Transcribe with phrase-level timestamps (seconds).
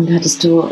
[0.00, 0.62] Und hattest du,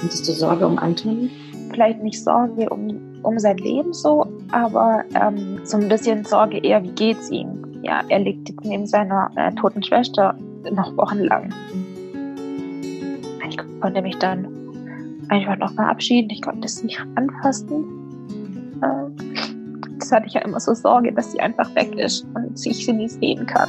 [0.00, 1.28] hattest du Sorge um Anton?
[1.72, 6.84] Vielleicht nicht Sorge um, um sein Leben so, aber ähm, so ein bisschen Sorge eher,
[6.84, 7.48] wie geht's ihm?
[7.82, 10.38] Ja, er liegt jetzt neben seiner äh, toten Schwester
[10.70, 11.52] noch wochenlang.
[13.48, 14.46] Ich konnte mich dann
[15.28, 16.30] einfach noch verabschieden.
[16.30, 17.84] Ich konnte es nicht anfassen.
[18.82, 22.86] Äh, das hatte ich ja immer so Sorge, dass sie einfach weg ist und ich
[22.86, 23.68] sie nie sehen kann.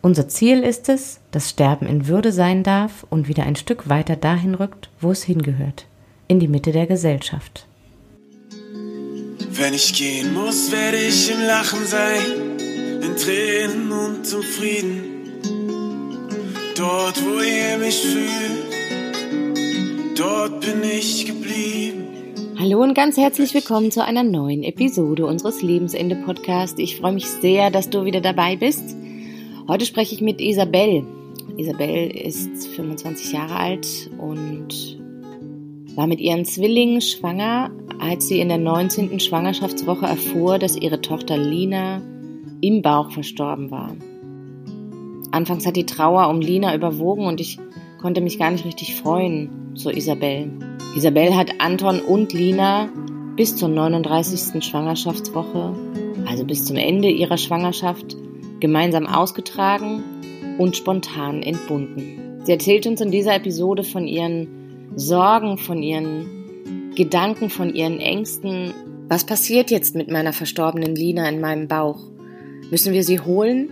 [0.00, 4.14] Unser Ziel ist es, dass Sterben in Würde sein darf und wieder ein Stück weiter
[4.14, 5.86] dahin rückt, wo es hingehört,
[6.28, 7.66] in die Mitte der Gesellschaft.
[9.50, 12.20] Wenn ich gehen muss, werde ich im Lachen sein,
[13.02, 15.02] in Tränen und im Frieden.
[16.76, 18.68] Dort, wo ihr mich fühlt,
[20.16, 22.04] dort bin ich geblieben.
[22.56, 26.78] Hallo und ganz herzlich willkommen zu einer neuen Episode unseres Lebensende Podcast.
[26.78, 28.94] Ich freue mich sehr, dass du wieder dabei bist.
[29.68, 31.04] Heute spreche ich mit Isabel.
[31.58, 34.98] Isabel ist 25 Jahre alt und
[35.94, 39.20] war mit ihren Zwillingen schwanger, als sie in der 19.
[39.20, 42.00] Schwangerschaftswoche erfuhr, dass ihre Tochter Lina
[42.62, 43.94] im Bauch verstorben war.
[45.32, 47.58] Anfangs hat die Trauer um Lina überwogen und ich
[48.00, 50.50] konnte mich gar nicht richtig freuen, so Isabel.
[50.96, 52.88] Isabel hat Anton und Lina
[53.36, 54.64] bis zur 39.
[54.64, 55.74] Schwangerschaftswoche,
[56.26, 58.16] also bis zum Ende ihrer Schwangerschaft,
[58.60, 60.02] gemeinsam ausgetragen
[60.58, 62.40] und spontan entbunden.
[62.44, 68.72] Sie erzählt uns in dieser Episode von ihren Sorgen, von ihren Gedanken, von ihren Ängsten.
[69.08, 72.00] Was passiert jetzt mit meiner verstorbenen Lina in meinem Bauch?
[72.70, 73.70] Müssen wir sie holen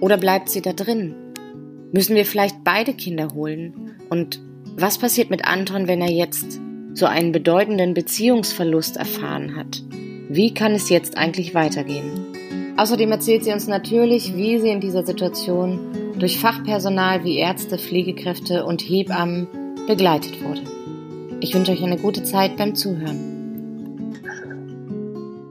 [0.00, 1.14] oder bleibt sie da drin?
[1.92, 3.94] Müssen wir vielleicht beide Kinder holen?
[4.10, 4.40] Und
[4.76, 6.60] was passiert mit Anton, wenn er jetzt
[6.94, 9.82] so einen bedeutenden Beziehungsverlust erfahren hat?
[10.28, 12.25] Wie kann es jetzt eigentlich weitergehen?
[12.78, 18.66] Außerdem erzählt sie uns natürlich, wie sie in dieser Situation durch Fachpersonal wie Ärzte, Pflegekräfte
[18.66, 19.48] und Hebammen
[19.86, 20.62] begleitet wurde.
[21.40, 23.34] Ich wünsche euch eine gute Zeit beim Zuhören.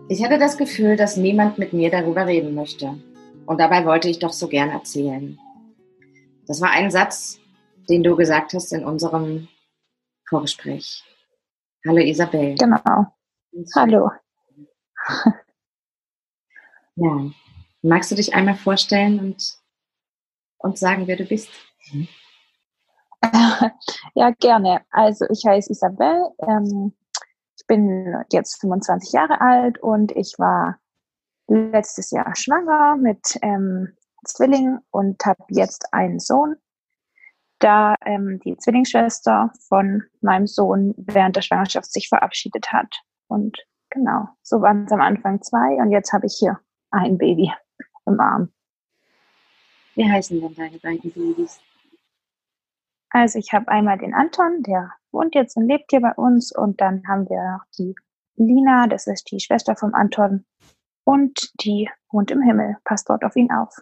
[0.07, 2.93] Ich hatte das Gefühl, dass niemand mit mir darüber reden möchte.
[3.47, 5.39] Und dabei wollte ich doch so gern erzählen.
[6.45, 7.39] Das war ein Satz,
[7.89, 9.47] den du gesagt hast in unserem
[10.29, 11.03] Vorgespräch.
[11.87, 12.55] Hallo Isabel.
[12.55, 13.07] Genau.
[13.75, 14.11] Hallo.
[16.95, 17.31] Ja.
[17.81, 19.57] Magst du dich einmal vorstellen und,
[20.57, 21.49] und sagen, wer du bist?
[24.13, 24.81] Ja, gerne.
[24.91, 26.29] Also ich heiße Isabel.
[26.39, 26.93] Ähm,
[27.57, 30.77] ich bin jetzt 25 Jahre alt und ich war
[31.47, 33.95] letztes Jahr schwanger mit ähm,
[34.25, 36.55] Zwillingen und habe jetzt einen Sohn,
[37.59, 43.01] da ähm, die Zwillingsschwester von meinem Sohn während der Schwangerschaft sich verabschiedet hat.
[43.27, 43.57] Und
[43.89, 46.59] genau, so waren es am Anfang zwei und jetzt habe ich hier
[46.91, 47.51] ein Baby
[48.05, 48.51] im Arm.
[49.95, 51.59] Wie heißen denn deine beiden Babys?
[53.09, 56.81] Also ich habe einmal den Anton, der wohnt jetzt und lebt hier bei uns und
[56.81, 57.95] dann haben wir noch die
[58.35, 60.45] Lina, das ist die Schwester vom Anton
[61.05, 63.73] und die wohnt im Himmel, passt dort auf ihn auf.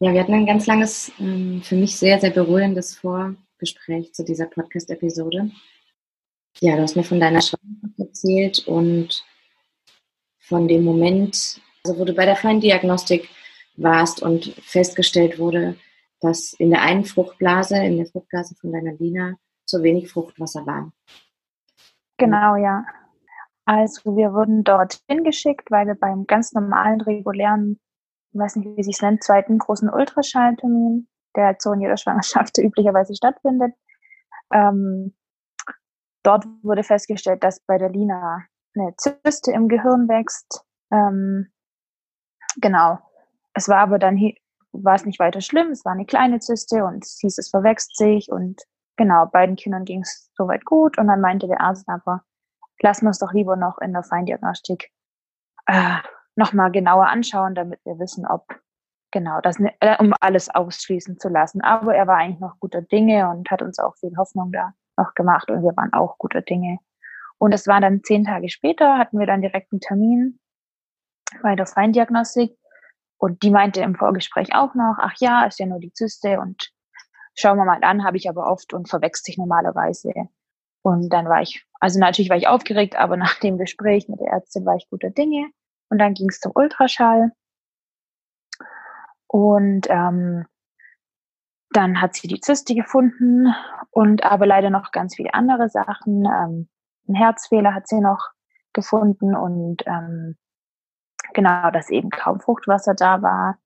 [0.00, 4.46] Ja, wir hatten ein ganz langes, ähm, für mich sehr, sehr berührendes Vorgespräch zu dieser
[4.46, 5.50] Podcast-Episode.
[6.60, 9.24] Ja, du hast mir von deiner Schwangerschaft erzählt und
[10.40, 13.28] von dem Moment, also wo du bei der Feindiagnostik
[13.76, 15.76] warst und festgestellt wurde,
[16.20, 19.34] dass in der einen Fruchtblase, in der Fruchtblase von deiner Lina,
[19.66, 20.92] zu wenig Fruchtwasser war.
[22.18, 22.84] Genau, ja.
[23.66, 27.80] Also wir wurden dort hingeschickt, weil wir beim ganz normalen, regulären,
[28.32, 31.96] ich weiß nicht, wie sich es nennt, zweiten großen Ultraschalltermin, der halt so in jeder
[31.96, 33.74] Schwangerschaft üblicherweise stattfindet.
[34.52, 35.14] Ähm,
[36.22, 38.44] dort wurde festgestellt, dass bei der Lina
[38.76, 41.53] eine Zyste im Gehirn wächst, ähm,
[42.56, 42.98] Genau.
[43.54, 44.18] Es war aber dann,
[44.72, 47.96] war es nicht weiter schlimm, es war eine kleine Zyste und es hieß, es verwächst
[47.96, 48.62] sich und
[48.96, 52.22] genau, beiden Kindern ging es soweit gut und dann meinte der Arzt aber,
[52.80, 54.90] lassen wir es doch lieber noch in der Feindiagnostik
[55.66, 55.98] äh,
[56.36, 58.46] nochmal genauer anschauen, damit wir wissen, ob
[59.12, 61.62] genau das, äh, um alles ausschließen zu lassen.
[61.62, 65.14] Aber er war eigentlich noch guter Dinge und hat uns auch viel Hoffnung da noch
[65.14, 66.78] gemacht und wir waren auch guter Dinge.
[67.38, 70.40] Und es war dann zehn Tage später, hatten wir dann direkt einen Termin
[71.42, 72.56] bei der Feindiagnostik.
[73.18, 76.70] Und die meinte im Vorgespräch auch noch, ach ja, ist ja nur die Zyste und
[77.34, 80.12] schauen wir mal an, habe ich aber oft und verwechselt sich normalerweise.
[80.82, 84.28] Und dann war ich, also natürlich war ich aufgeregt, aber nach dem Gespräch mit der
[84.28, 85.48] Ärztin war ich guter Dinge.
[85.88, 87.32] Und dann ging es zum Ultraschall.
[89.26, 90.46] Und ähm,
[91.70, 93.52] dann hat sie die Zyste gefunden
[93.90, 96.24] und aber leider noch ganz viele andere Sachen.
[96.24, 96.68] Ähm,
[97.08, 98.30] ein Herzfehler hat sie noch
[98.72, 100.36] gefunden und ähm,
[101.32, 103.58] genau, dass eben kaum Fruchtwasser da war,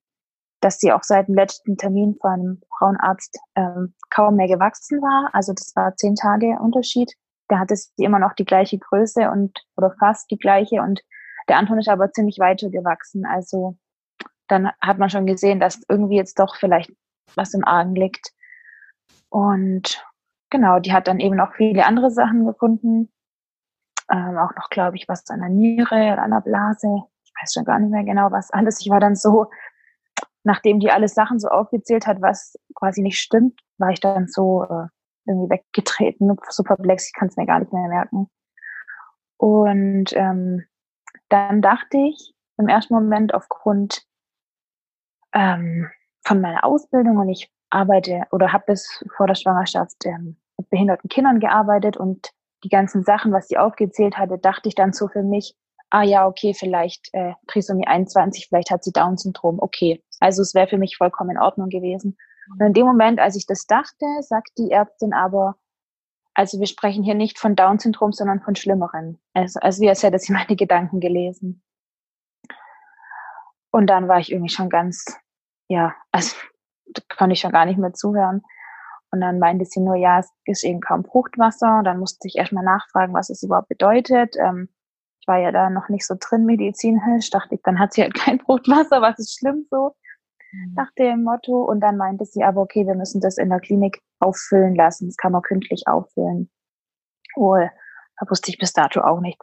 [0.61, 5.31] dass sie auch seit dem letzten Termin von Frauenarzt ähm, kaum mehr gewachsen war.
[5.33, 7.13] Also das war zehn Tage Unterschied.
[7.49, 11.01] Da hatte sie immer noch die gleiche Größe und oder fast die gleiche und
[11.49, 13.25] der Anton ist aber ziemlich weiter gewachsen.
[13.25, 13.77] Also
[14.49, 16.93] dann hat man schon gesehen, dass irgendwie jetzt doch vielleicht
[17.37, 18.33] was im Argen liegt.
[19.31, 20.05] Und
[20.51, 23.11] genau, die hat dann eben noch viele andere Sachen gefunden.
[24.11, 27.03] Ähm, auch noch, glaube ich, was an der Niere oder an der Blase.
[27.41, 28.81] Weiß schon gar nicht mehr genau, was alles.
[28.81, 29.47] Ich war dann so,
[30.45, 34.65] nachdem die alles Sachen so aufgezählt hat, was quasi nicht stimmt, war ich dann so
[34.65, 34.87] äh,
[35.27, 38.29] irgendwie weggetreten, so perplex, ich kann es mir gar nicht mehr merken.
[39.37, 40.65] Und ähm,
[41.29, 44.05] dann dachte ich im ersten Moment aufgrund
[45.33, 45.91] ähm,
[46.25, 51.09] von meiner Ausbildung und ich arbeite oder habe bis vor der Schwangerschaft ähm, mit behinderten
[51.09, 52.33] Kindern gearbeitet und
[52.65, 55.55] die ganzen Sachen, was sie aufgezählt hatte, dachte ich dann so für mich,
[55.91, 60.03] ah ja, okay, vielleicht äh, Trisomie 21, vielleicht hat sie Down-Syndrom, okay.
[60.21, 62.17] Also es wäre für mich vollkommen in Ordnung gewesen.
[62.51, 65.57] Und in dem Moment, als ich das dachte, sagt die Ärztin aber,
[66.35, 69.19] also wir sprechen hier nicht von Down-Syndrom, sondern von Schlimmeren.
[69.35, 71.63] Also, also wie als hätte sie meine Gedanken gelesen.
[73.71, 75.05] Und dann war ich irgendwie schon ganz
[75.69, 76.35] ja, also
[77.17, 78.43] konnte ich schon gar nicht mehr zuhören.
[79.11, 81.79] Und dann meinte sie nur, ja, es ist eben kaum Fruchtwasser.
[81.79, 84.37] Und dann musste ich erstmal nachfragen, was es überhaupt bedeutet.
[84.37, 84.69] Ähm,
[85.29, 87.31] war ja da noch nicht so drin medizinisch.
[87.31, 89.95] Dachte ich, dann hat sie halt kein Fruchtwasser, was ist schlimm so,
[90.53, 90.75] mhm.
[90.75, 91.63] nach dem Motto.
[91.63, 95.07] Und dann meinte sie aber, okay, wir müssen das in der Klinik auffüllen lassen.
[95.07, 96.51] Das kann man kündlich auffüllen.
[97.37, 99.41] Oh, da wusste ich bis dato auch nicht.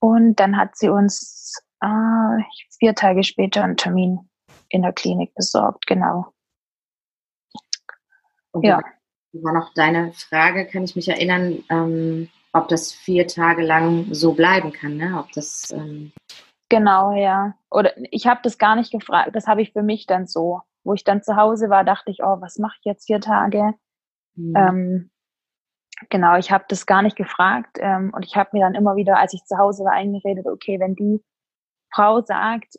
[0.00, 2.42] Und dann hat sie uns äh,
[2.78, 4.28] vier Tage später einen Termin
[4.68, 6.32] in der Klinik besorgt, genau.
[8.52, 8.82] Und ja.
[9.32, 14.32] War noch deine Frage, kann ich mich erinnern, ähm, ob das vier Tage lang so
[14.34, 15.18] bleiben kann, ne?
[15.18, 16.12] Ob das ähm
[16.68, 17.54] Genau, ja.
[17.70, 19.30] Oder ich habe das gar nicht gefragt.
[19.34, 20.62] Das habe ich für mich dann so.
[20.84, 23.74] Wo ich dann zu Hause war, dachte ich, oh, was mache ich jetzt vier Tage?
[24.34, 24.54] Mhm.
[24.56, 25.10] Ähm,
[26.10, 27.78] genau, ich habe das gar nicht gefragt.
[27.80, 30.78] Ähm, und ich habe mir dann immer wieder, als ich zu Hause war, eingeredet, okay,
[30.80, 31.22] wenn die
[31.92, 32.74] Frau sagt,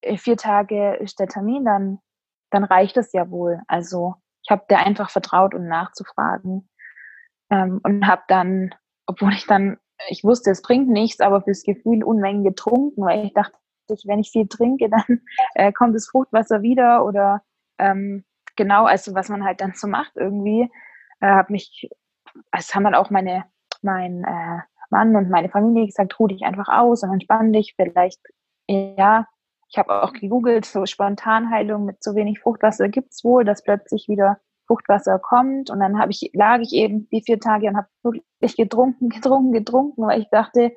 [0.00, 1.98] äh, vier Tage ist der Termin, dann,
[2.50, 3.60] dann reicht es ja wohl.
[3.66, 6.68] Also ich habe der einfach vertraut, um nachzufragen.
[7.50, 8.74] Ähm, und habe dann,
[9.06, 9.78] obwohl ich dann,
[10.08, 13.56] ich wusste, es bringt nichts, aber fürs Gefühl Unmengen getrunken, weil ich dachte,
[14.04, 15.20] wenn ich viel trinke, dann
[15.54, 17.42] äh, kommt das Fruchtwasser wieder oder
[17.78, 18.24] ähm,
[18.56, 20.70] genau, also was man halt dann so macht irgendwie,
[21.20, 21.90] äh, habe mich,
[22.52, 23.44] es haben dann auch meine,
[23.82, 24.60] mein äh,
[24.90, 28.20] Mann und meine Familie gesagt, ruh dich einfach aus und entspann dich, vielleicht,
[28.68, 29.26] ja,
[29.68, 34.38] ich habe auch gegoogelt, so Spontanheilung mit zu wenig Fruchtwasser gibt's wohl, dass plötzlich wieder
[34.66, 35.70] Fruchtwasser kommt.
[35.70, 39.52] Und dann habe ich, lag ich eben die vier Tage und habe wirklich getrunken, getrunken,
[39.52, 40.72] getrunken, weil ich dachte,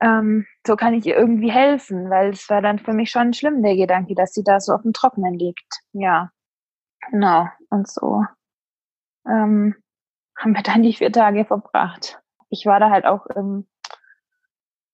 [0.00, 3.62] ähm, so kann ich ihr irgendwie helfen, weil es war dann für mich schon schlimm,
[3.62, 5.80] der Gedanke, dass sie da so auf dem Trockenen liegt.
[5.92, 6.30] Ja,
[7.10, 7.46] genau.
[7.70, 8.24] Und so
[9.26, 9.76] ähm,
[10.36, 12.20] haben wir dann die vier Tage verbracht.
[12.50, 13.66] Ich war da halt auch im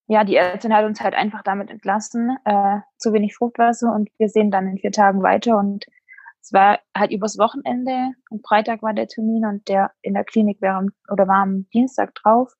[0.09, 4.31] ja, die Ärztin hat uns halt einfach damit entlassen, äh, zu wenig Fruchtwasser und wir
[4.31, 5.85] sehen dann in vier Tagen weiter und
[6.49, 10.63] es war halt übers Wochenende und Freitag war der Termin und der in der Klinik
[10.63, 12.55] wäre oder war am Dienstag drauf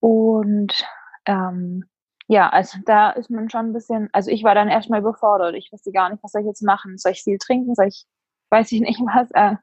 [0.00, 0.86] und
[1.26, 1.84] ähm,
[2.28, 5.54] ja, also da ist man schon ein bisschen, also ich war dann erstmal überfordert.
[5.54, 6.96] Ich wusste gar nicht, was soll ich jetzt machen?
[6.98, 7.74] Soll ich viel trinken?
[7.74, 8.06] Soll ich,
[8.50, 9.30] weiß ich nicht was?
[9.32, 9.56] Äh,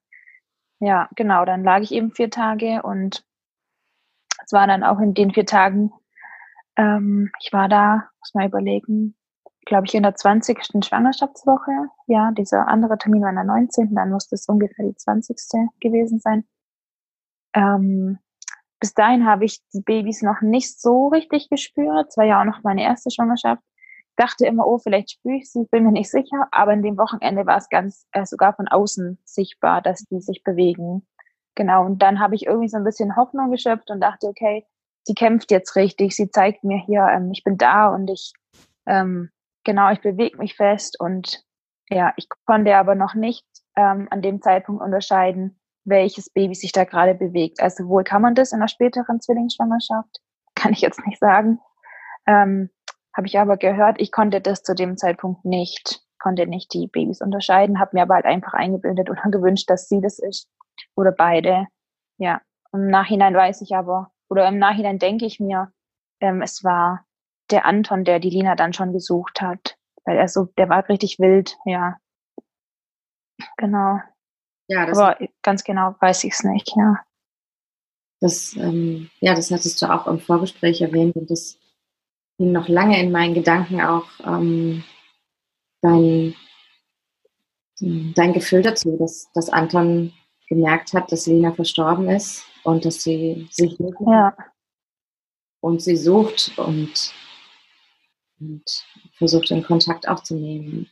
[0.79, 3.23] ja, genau, dann lag ich eben vier Tage und
[4.45, 5.91] es war dann auch in den vier Tagen
[6.79, 9.15] ähm, ich war da, muss mal überlegen,
[9.69, 10.59] glaube ich, in der 20.
[10.83, 11.71] Schwangerschaftswoche.
[12.07, 13.93] Ja, dieser andere Termin war in der 19.
[13.95, 15.37] Dann musste es ungefähr die 20.
[15.79, 16.43] gewesen sein.
[17.53, 18.17] Ähm,
[18.79, 22.07] bis dahin habe ich die Babys noch nicht so richtig gespürt.
[22.09, 23.61] Es war ja auch noch meine erste Schwangerschaft.
[24.15, 26.47] Dachte immer, oh, vielleicht spüre ich sie, bin mir nicht sicher.
[26.51, 30.43] Aber in dem Wochenende war es ganz äh, sogar von außen sichtbar, dass die sich
[30.43, 31.07] bewegen.
[31.53, 31.85] Genau.
[31.85, 34.65] Und dann habe ich irgendwie so ein bisschen Hoffnung geschöpft und dachte, okay,
[35.03, 38.33] sie kämpft jetzt richtig, sie zeigt mir hier, ähm, ich bin da und ich,
[38.87, 39.29] ähm,
[39.63, 41.43] genau, ich bewege mich fest und
[41.89, 46.83] ja, ich konnte aber noch nicht ähm, an dem Zeitpunkt unterscheiden, welches Baby sich da
[46.83, 47.61] gerade bewegt.
[47.61, 50.19] Also wohl kann man das in einer späteren Zwillingsschwangerschaft,
[50.55, 51.59] kann ich jetzt nicht sagen.
[52.27, 52.69] Ähm,
[53.15, 56.01] Habe ich aber gehört, ich konnte das zu dem Zeitpunkt nicht.
[56.21, 60.01] konnte nicht die Babys unterscheiden, habe mir aber halt einfach eingebildet oder gewünscht, dass sie
[60.01, 60.47] das ist
[60.95, 61.67] oder beide.
[62.17, 62.41] Ja,
[62.73, 65.71] im Nachhinein weiß ich aber, oder im Nachhinein denke ich mir,
[66.19, 67.05] ähm, es war
[67.51, 71.19] der Anton, der die Lina dann schon gesucht hat, weil er so, der war richtig
[71.19, 71.97] wild, ja.
[73.57, 73.99] Genau.
[74.67, 76.99] Ja, das aber ganz genau weiß ich es nicht, ja.
[78.21, 81.57] Das, ähm, ja, das hattest du auch im Vorgespräch erwähnt und das
[82.37, 84.83] ging noch lange in meinen Gedanken auch ähm,
[85.81, 86.35] dein,
[87.79, 90.13] dein Gefühl dazu, dass, dass Anton
[90.47, 94.35] gemerkt hat, dass Lina verstorben ist und dass sie sich ja.
[95.61, 97.13] und sie sucht und,
[98.39, 98.63] und
[99.13, 100.89] versucht in Kontakt aufzunehmen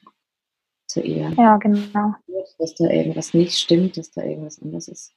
[0.87, 1.29] zu ihr.
[1.37, 2.13] Ja, genau.
[2.59, 5.13] Dass da irgendwas nicht stimmt, dass da irgendwas anders ist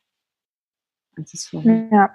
[1.17, 1.89] als es vorher.
[1.91, 2.11] Ja.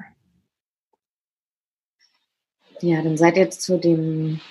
[2.82, 4.42] Ja, dann seid ihr jetzt zu dem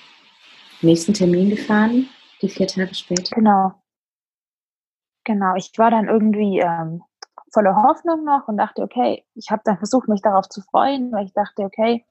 [0.80, 2.08] nächsten Termin gefahren,
[2.40, 3.34] die vier Tage später.
[3.34, 3.74] Genau.
[5.24, 5.54] Genau.
[5.56, 7.02] Ich war dann irgendwie ähm,
[7.52, 11.26] voller Hoffnung noch und dachte, okay, ich habe dann versucht, mich darauf zu freuen, weil
[11.26, 12.04] ich dachte, okay,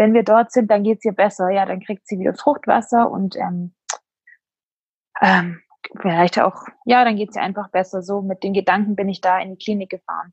[0.00, 1.50] wenn wir dort sind, dann geht es ihr besser.
[1.50, 3.74] Ja, dann kriegt sie wieder Fruchtwasser und ähm,
[5.20, 5.60] ähm,
[6.00, 8.02] vielleicht auch, ja, dann geht es ihr einfach besser.
[8.02, 10.32] So mit den Gedanken bin ich da in die Klinik gefahren.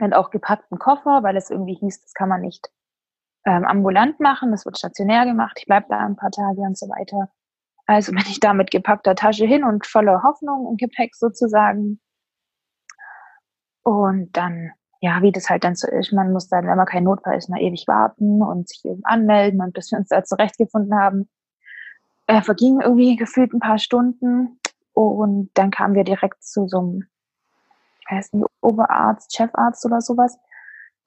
[0.00, 2.68] Und auch gepackten Koffer, weil es irgendwie hieß, das kann man nicht
[3.46, 6.86] ähm, ambulant machen, das wird stationär gemacht, ich bleibe da ein paar Tage und so
[6.88, 7.30] weiter.
[7.86, 12.00] Also bin ich da mit gepackter Tasche hin und voller Hoffnung und Gepäck sozusagen.
[13.82, 14.72] Und dann,
[15.04, 17.50] ja, wie das halt dann so ist, man muss dann, wenn man kein Notfall ist,
[17.50, 21.28] noch ewig warten und sich eben anmelden und bis wir uns da zurechtgefunden haben,
[22.26, 24.58] äh, vergingen irgendwie gefühlt ein paar Stunden
[24.94, 27.04] und dann kamen wir direkt zu so einem,
[28.00, 30.38] ich weiß nicht, Oberarzt, Chefarzt oder sowas.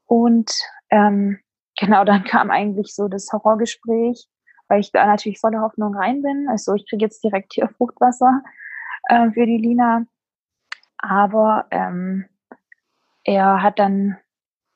[0.06, 0.54] Und
[0.92, 1.40] ähm,
[1.80, 4.28] genau, dann kam eigentlich so das Horrorgespräch,
[4.68, 6.48] weil ich da natürlich voller Hoffnung rein bin.
[6.52, 8.44] Also ich kriege jetzt direkt hier Fruchtwasser
[9.10, 10.06] äh, für die Lina.
[11.00, 12.26] Aber ähm,
[13.28, 14.18] er hat dann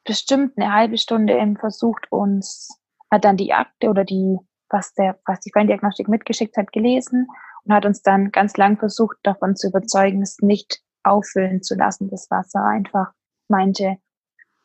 [0.04, 2.70] bestimmt eine halbe Stunde eben versucht, uns,
[3.10, 4.38] hat dann die Akte oder die,
[4.70, 7.28] was der, was die Feindiagnostik mitgeschickt hat, gelesen
[7.64, 12.10] und hat uns dann ganz lang versucht, davon zu überzeugen, es nicht auffüllen zu lassen,
[12.10, 12.64] das Wasser.
[12.66, 13.14] Einfach
[13.48, 13.98] meinte,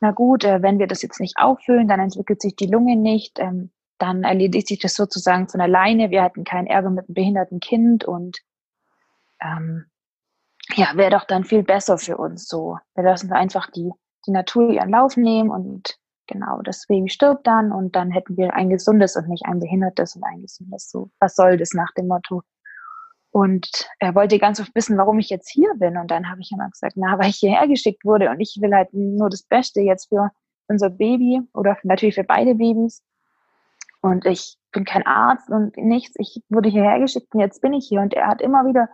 [0.01, 3.39] na gut, äh, wenn wir das jetzt nicht auffüllen, dann entwickelt sich die Lunge nicht,
[3.39, 6.11] ähm, dann erledigt sich das sozusagen von alleine.
[6.11, 8.39] Wir hatten keinen Ärger mit einem behinderten Kind und
[9.41, 9.85] ähm,
[10.75, 12.77] ja, wäre doch dann viel besser für uns so.
[12.95, 13.91] Wir lassen einfach die,
[14.25, 15.97] die Natur ihren Lauf nehmen und
[16.27, 20.15] genau, das Baby stirbt dann und dann hätten wir ein gesundes und nicht ein behindertes
[20.15, 20.89] und ein gesundes.
[20.89, 22.43] So, was soll das nach dem Motto?
[23.31, 25.97] Und er wollte ganz oft wissen, warum ich jetzt hier bin.
[25.97, 28.73] Und dann habe ich immer gesagt, na, weil ich hierher geschickt wurde und ich will
[28.73, 30.31] halt nur das Beste jetzt für
[30.67, 33.03] unser Baby oder natürlich für beide Babys.
[34.01, 36.15] Und ich bin kein Arzt und nichts.
[36.17, 38.01] Ich wurde hierher geschickt und jetzt bin ich hier.
[38.01, 38.89] Und er hat immer wieder,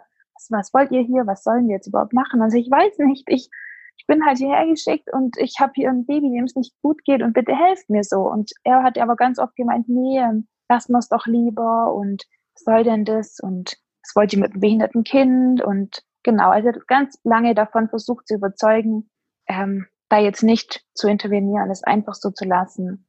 [0.50, 1.28] was, was wollt ihr hier?
[1.28, 2.42] Was sollen wir jetzt überhaupt machen?
[2.42, 3.24] Also ich weiß nicht.
[3.28, 3.50] Ich,
[3.98, 7.04] ich bin halt hierher geschickt und ich habe hier ein Baby, dem es nicht gut
[7.04, 8.22] geht und bitte helft mir so.
[8.22, 12.24] Und er hat aber ganz oft gemeint, nee, ähm, lassen wir es doch lieber und
[12.56, 13.40] was soll denn das?
[13.40, 18.28] Und das wollte ich mit einem behinderten Kind und genau, also ganz lange davon versucht
[18.28, 19.10] zu überzeugen,
[19.48, 23.08] ähm, da jetzt nicht zu intervenieren, es einfach so zu lassen.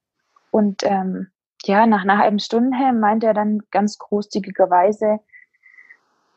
[0.50, 1.28] Und ähm,
[1.64, 5.20] ja, nach einer halben Stunde meinte er dann ganz großzügigerweise,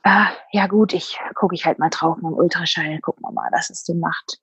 [0.07, 3.49] ah, ja gut, ich gucke ich halt mal drauf mit dem Ultraschall, gucken wir mal,
[3.51, 4.39] was es so macht.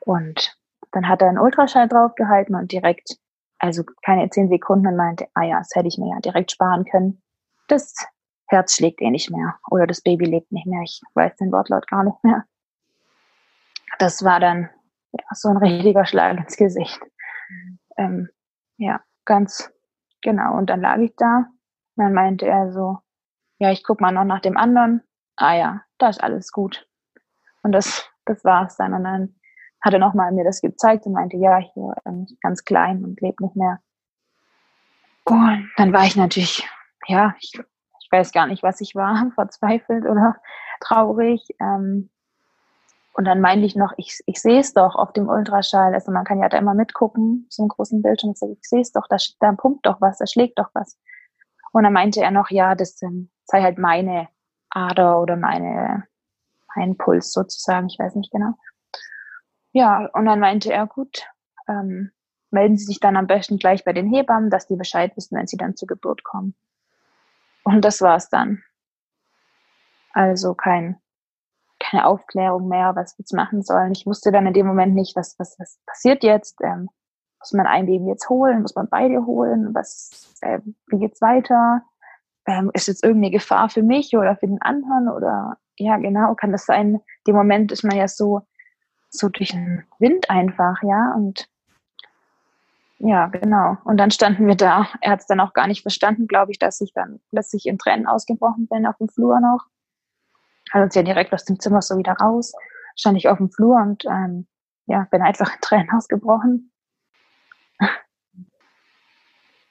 [0.00, 0.56] Und
[0.92, 3.18] dann hat er einen Ultraschall draufgehalten und direkt,
[3.58, 6.84] also keine zehn Sekunden, und meinte, ah ja, das hätte ich mir ja direkt sparen
[6.84, 7.22] können.
[7.68, 7.94] Das
[8.48, 10.82] Herz schlägt eh nicht mehr oder das Baby lebt nicht mehr.
[10.82, 12.44] Ich weiß den Wortlaut gar nicht mehr.
[13.98, 14.68] Das war dann
[15.12, 17.00] ja, so ein richtiger Schlag ins Gesicht.
[17.96, 18.28] Ähm,
[18.78, 19.70] ja, ganz
[20.22, 20.56] genau.
[20.56, 21.46] Und dann lag ich da.
[21.96, 22.98] Dann meinte er so,
[23.62, 25.02] ja, ich guck mal noch nach dem anderen.
[25.36, 26.88] Ah ja, da ist alles gut.
[27.62, 28.92] Und das, das war's dann.
[28.92, 29.36] Und dann
[29.80, 33.40] hat er nochmal mir das gezeigt und meinte, ja, hier ähm, ganz klein und lebt
[33.40, 33.78] nicht mehr.
[35.24, 36.68] Und dann war ich natürlich,
[37.06, 37.52] ja, ich
[38.10, 40.36] weiß gar nicht, was ich war, verzweifelt oder
[40.80, 41.46] traurig.
[41.60, 42.10] Ähm,
[43.12, 45.94] und dann meinte ich noch, ich, ich sehe es doch auf dem Ultraschall.
[45.94, 48.32] Also man kann ja da immer mitgucken, so einen großen Bildschirm.
[48.32, 50.98] Ich, sage, ich sehe es doch, da, da pumpt doch was, da schlägt doch was.
[51.70, 54.28] Und dann meinte er noch, ja, das ähm, sei halt meine
[54.70, 56.04] Ader oder meine,
[56.74, 58.54] mein Puls sozusagen, ich weiß nicht genau.
[59.72, 61.26] Ja, und dann meinte er, gut,
[61.68, 62.10] ähm,
[62.50, 65.46] melden Sie sich dann am besten gleich bei den Hebammen, dass die Bescheid wissen, wenn
[65.46, 66.54] Sie dann zur Geburt kommen.
[67.62, 68.62] Und das war's dann.
[70.14, 70.98] Also kein,
[71.78, 73.92] keine Aufklärung mehr, was wir jetzt machen sollen.
[73.92, 76.58] Ich wusste dann in dem Moment nicht, was, was, was passiert jetzt.
[76.62, 76.88] Ähm,
[77.38, 78.62] muss man ein Baby jetzt holen?
[78.62, 79.74] Muss man beide holen?
[79.74, 81.82] Was, äh, wie geht's weiter?
[82.46, 85.08] Ähm, ist jetzt irgendeine Gefahr für mich oder für den anderen?
[85.08, 87.00] Oder ja, genau, kann das sein.
[87.26, 88.42] Dem Moment ist man ja so,
[89.10, 91.48] so durch den Wind einfach, ja, und
[93.04, 93.78] ja, genau.
[93.84, 94.86] Und dann standen wir da.
[95.00, 97.76] Er hat es dann auch gar nicht verstanden, glaube ich, dass ich dann plötzlich in
[97.76, 99.66] Tränen ausgebrochen bin auf dem Flur noch.
[100.70, 102.52] Hat uns ja direkt aus dem Zimmer so wieder raus.
[102.94, 104.46] Stand ich auf dem Flur und ähm,
[104.86, 106.70] ja, bin einfach in Tränen ausgebrochen.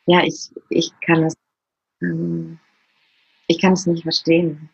[0.06, 1.30] Ja, ich, ich kann ähm,
[2.02, 4.70] ich kann es nicht verstehen.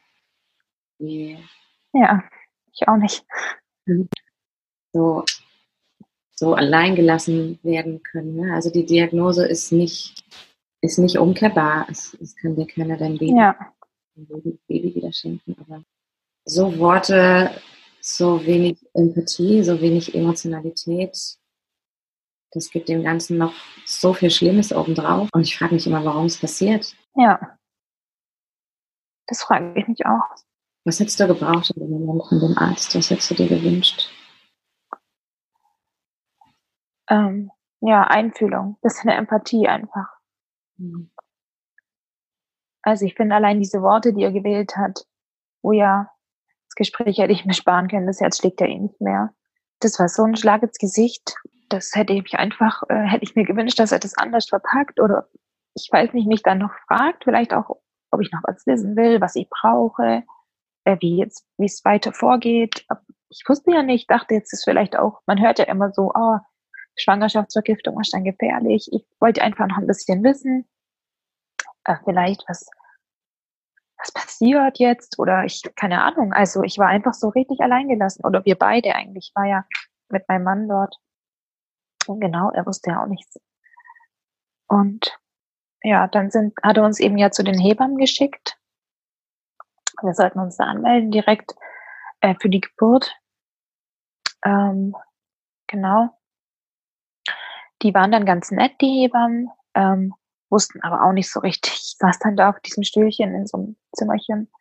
[1.00, 1.38] Wie,
[1.94, 2.24] ja,
[2.72, 3.26] ich auch nicht.
[4.94, 5.24] So,
[6.34, 8.36] so allein gelassen werden können.
[8.36, 8.54] Ne?
[8.54, 10.24] Also die Diagnose ist nicht,
[10.82, 11.88] ist nicht umkehrbar.
[11.90, 13.56] Es, es kann dir keiner dein Baby, ja.
[14.16, 15.56] dein Baby wieder schenken.
[15.60, 15.84] Aber
[16.46, 17.52] so Worte,
[18.00, 21.37] so wenig Empathie, so wenig Emotionalität,
[22.52, 23.54] das gibt dem Ganzen noch
[23.86, 25.30] so viel Schlimmes obendrauf.
[25.34, 26.96] Und ich frage mich immer, warum es passiert.
[27.16, 27.58] Ja.
[29.28, 30.24] Das frage ich mich auch.
[30.86, 32.96] Was hättest du gebraucht in dem Moment von dem Arzt?
[32.96, 34.10] Was hättest du dir gewünscht?
[37.10, 37.52] Ähm,
[37.82, 40.08] ja, Einfühlung, bisschen Empathie einfach.
[40.78, 41.12] Mhm.
[42.82, 45.06] Also ich finde allein diese Worte, die er gewählt hat,
[45.62, 46.10] oh ja,
[46.70, 49.34] das Gespräch hätte ich mir sparen können, das Herz schlägt ja eh nicht mehr.
[49.80, 51.36] Das war so ein Schlag ins Gesicht.
[51.70, 55.28] Das hätte ich einfach, äh, hätte ich mir gewünscht, dass er das anders verpackt oder
[55.76, 57.78] ich weiß nicht, mich dann noch fragt, vielleicht auch,
[58.12, 60.24] ob ich noch was wissen will, was ich brauche,
[60.86, 62.86] äh, wie jetzt, wie es weiter vorgeht.
[63.30, 66.38] Ich wusste ja nicht, dachte jetzt ist vielleicht auch, man hört ja immer so, oh,
[66.96, 68.90] Schwangerschaftsvergiftung ist dann gefährlich.
[68.92, 70.68] Ich wollte einfach noch ein bisschen wissen,
[71.84, 72.68] äh, vielleicht was,
[73.98, 76.34] was passiert jetzt oder ich, keine Ahnung.
[76.34, 79.30] Also ich war einfach so richtig alleingelassen oder wir beide eigentlich.
[79.30, 79.66] Ich war ja
[80.10, 80.96] mit meinem Mann dort.
[82.10, 83.40] Und genau, er wusste ja auch nichts.
[84.68, 85.18] Und
[85.84, 88.58] ja, dann sind, hat er uns eben ja zu den Hebammen geschickt.
[90.02, 91.56] Wir sollten uns da anmelden direkt
[92.22, 93.16] äh, für die Geburt.
[94.44, 94.96] Ähm,
[95.68, 96.10] genau.
[97.82, 100.14] Die waren dann ganz nett, die Hebammen, ähm,
[100.50, 101.74] wussten aber auch nicht so richtig.
[101.74, 104.52] Ich saß dann da auf diesem Stühlchen in so einem Zimmerchen.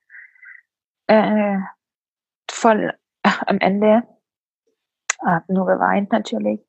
[1.07, 1.59] Äh,
[2.51, 4.03] voll äh, am Ende.
[5.21, 6.66] Hab nur geweint natürlich.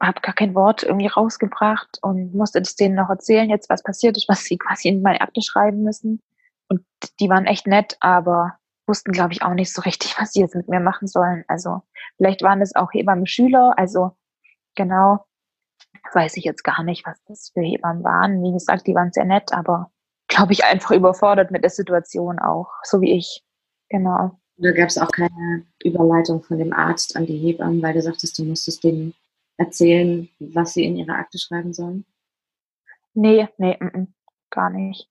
[0.00, 4.16] Hab gar kein Wort irgendwie rausgebracht und musste das denen noch erzählen, jetzt was passiert
[4.16, 6.20] ist, was sie quasi in meine Akte schreiben müssen.
[6.68, 6.84] Und
[7.18, 8.54] die waren echt nett, aber
[8.86, 11.44] wussten, glaube ich, auch nicht so richtig, was sie jetzt mit mir machen sollen.
[11.48, 11.82] Also
[12.16, 14.12] vielleicht waren es auch Hebammen-Schüler, also
[14.74, 15.24] genau
[16.12, 18.42] weiß ich jetzt gar nicht, was das für Hebammen waren.
[18.42, 19.90] Wie gesagt, die waren sehr nett, aber
[20.28, 23.42] glaube ich einfach überfordert mit der Situation auch, so wie ich.
[23.88, 24.38] Genau.
[24.56, 28.38] Da gab es auch keine Überleitung von dem Arzt an die Hebammen, weil du sagtest,
[28.38, 29.14] du musstest denen
[29.60, 32.04] erzählen, was sie in ihrer Akte schreiben sollen?
[33.14, 34.06] Nee, nee, m -m,
[34.50, 35.08] gar nicht.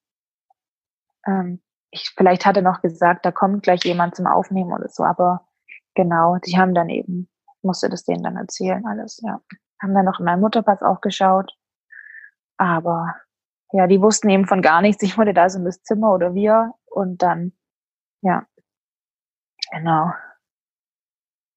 [1.27, 5.03] Ähm, ich, vielleicht hat er noch gesagt, da kommt gleich jemand zum Aufnehmen oder so,
[5.03, 5.47] aber
[5.95, 7.29] genau, die haben dann eben
[7.62, 9.41] musste das denen dann erzählen, alles, ja.
[9.81, 11.55] Haben dann noch in meinem Mutterpass auch geschaut.
[12.57, 13.15] Aber
[13.71, 15.03] ja, die wussten eben von gar nichts.
[15.03, 17.53] Ich wurde da so in das Zimmer oder wir und dann,
[18.21, 18.45] ja,
[19.71, 20.12] genau.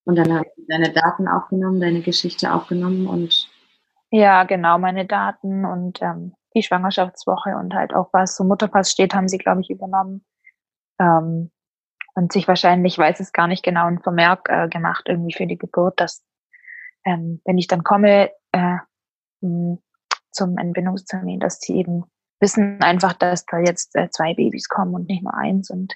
[0.04, 3.48] Und dann haben sie deine Daten aufgenommen, deine Geschichte aufgenommen und.
[4.10, 9.14] Ja, genau, meine Daten und ähm, die Schwangerschaftswoche und halt auch was zum Mutterpass steht,
[9.14, 10.24] haben sie, glaube ich, übernommen.
[10.98, 11.50] Ähm,
[12.14, 15.56] und sich wahrscheinlich, weiß es gar nicht genau, ein Vermerk äh, gemacht irgendwie für die
[15.56, 16.22] Geburt, dass
[17.04, 18.76] ähm, wenn ich dann komme äh,
[19.40, 22.04] zum Entbindungstermin, dass die eben
[22.38, 25.94] wissen einfach, dass da jetzt äh, zwei Babys kommen und nicht nur eins und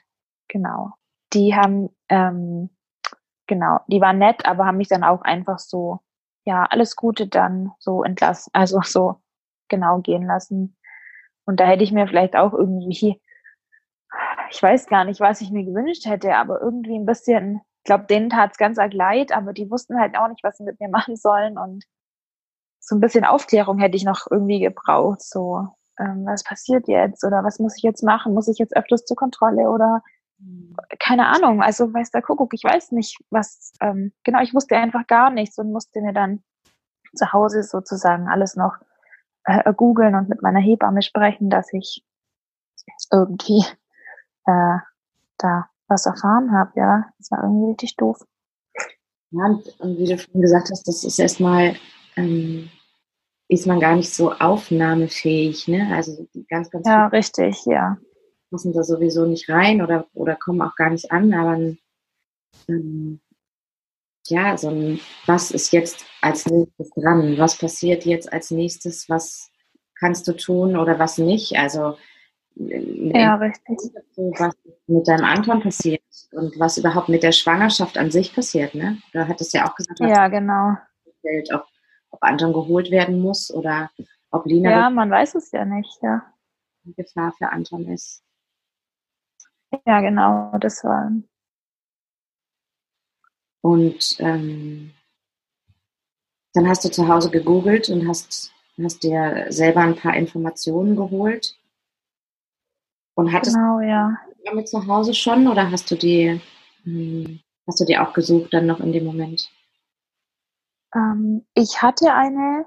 [0.48, 0.92] genau.
[1.32, 2.70] Die haben ähm,
[3.46, 6.00] genau, die waren nett, aber haben mich dann auch einfach so
[6.44, 9.20] ja alles Gute dann so entlassen, also so
[9.68, 10.76] genau gehen lassen.
[11.44, 13.20] Und da hätte ich mir vielleicht auch irgendwie
[14.50, 18.04] ich weiß gar nicht, was ich mir gewünscht hätte, aber irgendwie ein bisschen, ich glaube,
[18.04, 20.80] denen tat es ganz arg leid, aber die wussten halt auch nicht, was sie mit
[20.80, 21.58] mir machen sollen.
[21.58, 21.84] Und
[22.80, 25.22] so ein bisschen Aufklärung hätte ich noch irgendwie gebraucht.
[25.22, 25.66] So,
[25.98, 28.34] ähm, was passiert jetzt oder was muss ich jetzt machen?
[28.34, 30.02] Muss ich jetzt öfters zur Kontrolle oder
[30.98, 35.06] keine Ahnung, also weiß der Kuckuck, ich weiß nicht, was, ähm, genau, ich wusste einfach
[35.06, 36.42] gar nichts und musste mir dann
[37.14, 38.76] zu Hause sozusagen alles noch
[39.44, 42.04] äh, googeln und mit meiner Hebamme sprechen, dass ich
[43.10, 43.64] irgendwie
[44.46, 44.78] äh,
[45.38, 47.06] da was erfahren habe, ja.
[47.18, 48.18] Das war irgendwie richtig doof.
[49.30, 51.76] Ja, und, und wie du vorhin gesagt hast, das ist erstmal,
[52.16, 52.68] ähm,
[53.48, 55.88] ist man gar nicht so aufnahmefähig, ne?
[55.94, 57.96] Also ganz, ganz Ja, richtig, ja.
[58.50, 61.76] Passen da sowieso nicht rein oder, oder kommen auch gar nicht an, aber
[62.68, 63.20] ähm,
[64.28, 67.38] ja, so ein, was ist jetzt als nächstes dran?
[67.38, 69.08] Was passiert jetzt als nächstes?
[69.08, 69.50] Was
[69.98, 71.56] kannst du tun oder was nicht?
[71.56, 71.96] Also
[72.56, 73.78] ja, richtig.
[74.16, 74.54] was
[74.86, 78.98] mit deinem Anton passiert und was überhaupt mit der Schwangerschaft an sich passiert, ne?
[79.12, 80.74] Du hattest ja auch gesagt, ja, genau.
[81.04, 81.66] Gestellt, ob,
[82.10, 83.90] ob Anton geholt werden muss oder
[84.30, 86.22] ob Lina ja, man weiß es ja nicht, ja.
[86.96, 88.22] Gefahr für Anton ist.
[89.84, 91.12] Ja, genau, das war.
[93.62, 94.92] Und ähm,
[96.54, 98.52] dann hast du zu Hause gegoogelt und hast,
[98.82, 101.58] hast dir selber ein paar Informationen geholt.
[103.14, 104.16] Und hattest genau, ja.
[104.28, 106.40] du damit zu Hause schon oder hast du die,
[106.84, 109.50] hm, hast du die auch gesucht dann noch in dem Moment?
[110.94, 112.66] Ähm, ich hatte eine,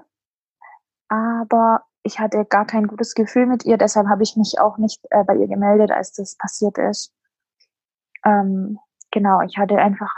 [1.08, 5.00] aber ich hatte gar kein gutes Gefühl mit ihr, deshalb habe ich mich auch nicht
[5.10, 7.14] äh, bei ihr gemeldet, als das passiert ist.
[8.24, 8.78] Ähm,
[9.10, 10.12] genau, ich hatte einfach,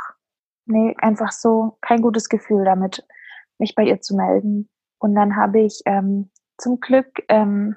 [0.67, 3.07] nee, einfach so kein gutes Gefühl damit,
[3.59, 4.69] mich bei ihr zu melden.
[4.99, 7.77] Und dann habe ich ähm, zum Glück ähm,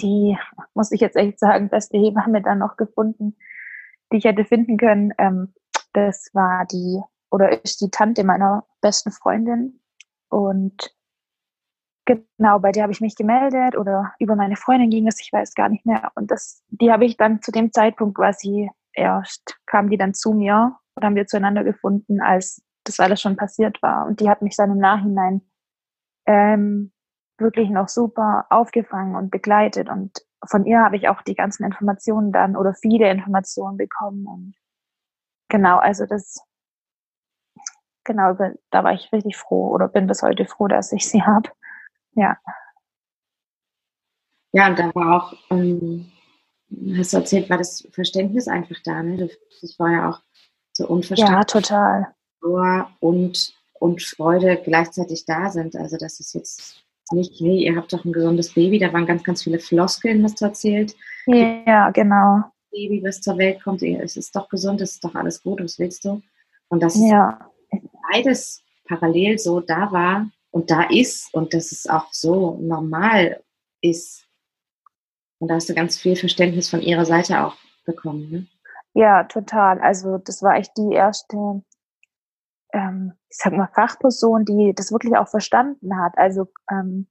[0.00, 0.36] die,
[0.74, 3.36] muss ich jetzt echt sagen, beste Hebamme dann noch gefunden,
[4.12, 5.12] die ich hätte finden können.
[5.18, 5.54] Ähm,
[5.92, 9.80] das war die, oder ist die Tante meiner besten Freundin.
[10.28, 10.94] Und
[12.04, 15.54] Genau, bei der habe ich mich gemeldet oder über meine Freundin ging es, ich weiß
[15.54, 16.10] gar nicht mehr.
[16.16, 20.32] Und das, die habe ich dann zu dem Zeitpunkt quasi erst, kam die dann zu
[20.32, 24.06] mir und haben wir zueinander gefunden, als das alles schon passiert war.
[24.06, 25.42] Und die hat mich dann im Nachhinein
[26.26, 26.92] ähm,
[27.38, 29.88] wirklich noch super aufgefangen und begleitet.
[29.88, 34.26] Und von ihr habe ich auch die ganzen Informationen dann oder viele Informationen bekommen.
[34.26, 34.54] Und
[35.48, 36.40] genau, also das,
[38.04, 38.34] genau,
[38.70, 41.50] da war ich richtig froh oder bin bis heute froh, dass ich sie habe.
[42.14, 42.36] Ja.
[44.52, 46.12] Ja, und da war auch, ähm,
[46.96, 49.30] hast du erzählt, war das Verständnis einfach da, ne?
[49.60, 50.20] Das war ja auch
[50.72, 51.38] so unverständlich.
[51.38, 52.14] Ja, total.
[53.00, 55.76] Und, und Freude gleichzeitig da sind.
[55.76, 59.22] Also, das ist jetzt nicht, hey, ihr habt doch ein gesundes Baby, da waren ganz,
[59.22, 60.94] ganz viele Floskeln, hast du erzählt.
[61.26, 62.44] Ja, genau.
[62.70, 65.78] Baby, was zur Welt kommt, es ist doch gesund, es ist doch alles gut, was
[65.78, 66.22] willst du?
[66.68, 67.50] Und das ja.
[68.10, 73.42] beides parallel so da war, und da ist und dass es auch so normal
[73.80, 74.26] ist.
[75.38, 78.30] Und da hast du ganz viel Verständnis von ihrer Seite auch bekommen.
[78.30, 78.46] Ne?
[78.94, 79.80] Ja, total.
[79.80, 81.62] Also das war echt die erste,
[82.72, 86.12] ähm, ich sag mal, Fachperson, die das wirklich auch verstanden hat.
[86.16, 87.08] Also ähm,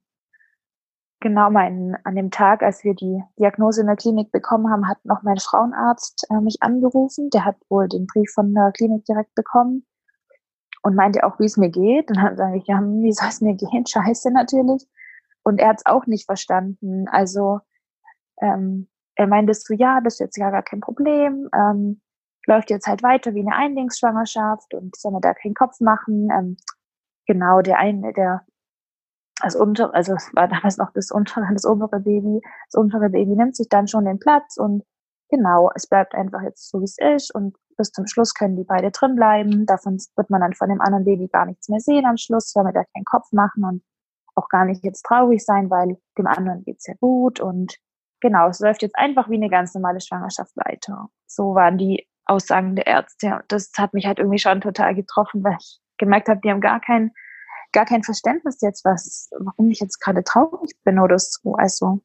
[1.20, 5.04] genau mein, an dem Tag, als wir die Diagnose in der Klinik bekommen haben, hat
[5.04, 7.28] noch mein Frauenarzt äh, mich angerufen.
[7.30, 9.84] Der hat wohl den Brief von der Klinik direkt bekommen
[10.82, 12.10] und meinte auch, wie es mir geht.
[12.10, 13.86] Und dann sage ich, ja, wie soll es mir gehen?
[13.86, 14.86] Scheiße natürlich.
[15.42, 17.08] Und er hat es auch nicht verstanden.
[17.08, 17.60] Also
[18.40, 21.48] ähm, er meinte so, ja, das ist jetzt ja gar kein Problem.
[21.54, 22.00] Ähm,
[22.46, 26.28] läuft jetzt halt weiter wie eine Einlingsschwangerschaft und soll man da keinen Kopf machen.
[26.30, 26.56] Ähm,
[27.26, 28.44] genau, der eine, der
[29.40, 33.36] das untere, also es war damals noch das untere, das obere Baby, das untere Baby
[33.36, 34.84] nimmt sich dann schon den Platz und
[35.28, 38.64] genau, es bleibt einfach jetzt so, wie es ist und bis zum Schluss können die
[38.64, 39.66] beide drin bleiben.
[39.66, 42.64] Davon wird man dann von dem anderen Baby gar nichts mehr sehen am Schluss, weil
[42.64, 43.82] wir da keinen Kopf machen und
[44.34, 47.76] auch gar nicht jetzt traurig sein, weil dem anderen geht's ja gut und
[48.20, 51.08] genau, es läuft jetzt einfach wie eine ganz normale Schwangerschaft weiter.
[51.26, 55.44] So waren die Aussagen der Ärzte und das hat mich halt irgendwie schon total getroffen,
[55.44, 57.12] weil ich gemerkt habe, die haben gar kein
[57.72, 61.54] gar kein Verständnis jetzt, was warum ich jetzt gerade traurig bin oder so.
[61.54, 62.00] Also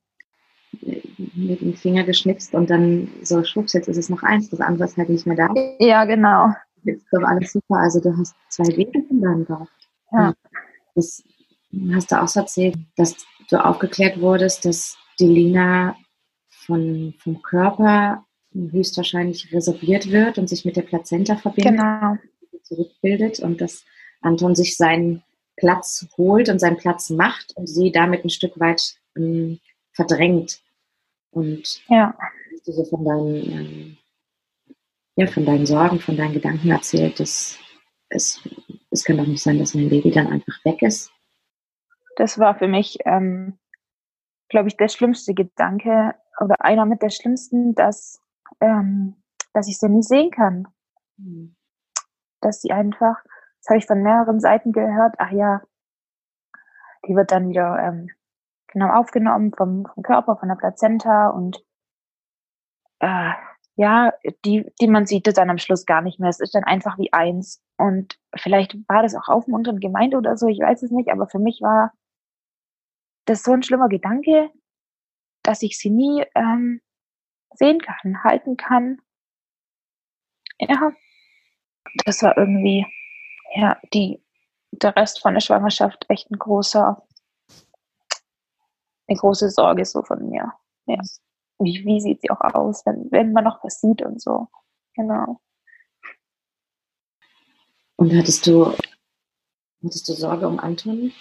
[1.34, 4.86] mit dem Finger geschnipst und dann so schwupps, jetzt ist es noch eins, das andere
[4.88, 5.54] ist halt nicht mehr da.
[5.80, 6.54] Ja, genau.
[6.84, 7.76] Jetzt ist doch alles super.
[7.76, 9.68] Also du hast zwei Babys in deinem Bauch.
[10.12, 10.34] Ja.
[10.96, 11.24] Das
[11.94, 13.16] hast du auch so erzählt, dass
[13.50, 15.96] du aufgeklärt wurdest, dass die Lina
[16.50, 22.18] von, vom Körper höchstwahrscheinlich resorbiert wird und sich mit der Plazenta verbindet, genau.
[22.64, 23.86] zurückbildet und dass
[24.22, 25.24] Anton sich seinen
[25.58, 29.60] Platz holt und seinen Platz macht und sie damit ein Stück weit ähm,
[29.98, 30.62] verdrängt.
[31.32, 32.16] Und ja.
[32.54, 33.98] hast du so von deinen, ähm,
[35.16, 37.58] ja, von deinen Sorgen, von deinen Gedanken erzählt, dass
[38.10, 38.40] es,
[38.92, 41.12] es kann doch nicht sein, dass mein Baby dann einfach weg ist.
[42.16, 43.58] Das war für mich, ähm,
[44.50, 48.22] glaube ich, der schlimmste Gedanke oder einer mit der schlimmsten, dass,
[48.62, 49.16] ähm,
[49.54, 50.68] dass ich sie nie sehen kann.
[51.18, 51.56] Mhm.
[52.40, 53.18] Dass sie einfach,
[53.60, 55.62] das habe ich von mehreren Seiten gehört, ach ja,
[57.08, 58.10] die wird dann wieder ähm,
[58.68, 61.64] genau aufgenommen vom, vom Körper, von der Plazenta und
[63.00, 63.32] äh,
[63.76, 64.12] ja,
[64.44, 66.30] die, die man sieht das dann am Schluss gar nicht mehr.
[66.30, 67.64] Es ist dann einfach wie eins.
[67.78, 71.38] Und vielleicht war das auch aufmunternd gemeint oder so, ich weiß es nicht, aber für
[71.38, 71.94] mich war
[73.26, 74.50] das so ein schlimmer Gedanke,
[75.44, 76.82] dass ich sie nie ähm,
[77.54, 79.00] sehen kann, halten kann.
[80.60, 80.92] Ja,
[82.06, 82.86] das war irgendwie,
[83.54, 84.24] ja, die,
[84.72, 87.07] der Rest von der Schwangerschaft echt ein großer
[89.08, 90.54] eine große Sorge so von mir.
[90.86, 91.00] Ja.
[91.60, 94.48] wie, wie sieht sie auch aus, wenn, wenn man noch was sieht und so.
[94.93, 95.41] Genau.
[97.98, 98.74] Und hattest du,
[99.84, 101.12] hattest du Sorge um Anton?